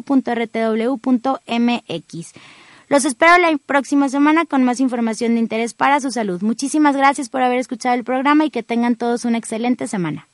[2.89, 6.41] Los espero la próxima semana con más información de interés para su salud.
[6.41, 10.27] Muchísimas gracias por haber escuchado el programa y que tengan todos una excelente semana.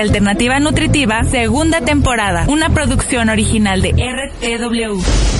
[0.00, 5.39] Alternativa Nutritiva, segunda temporada, una producción original de RTW.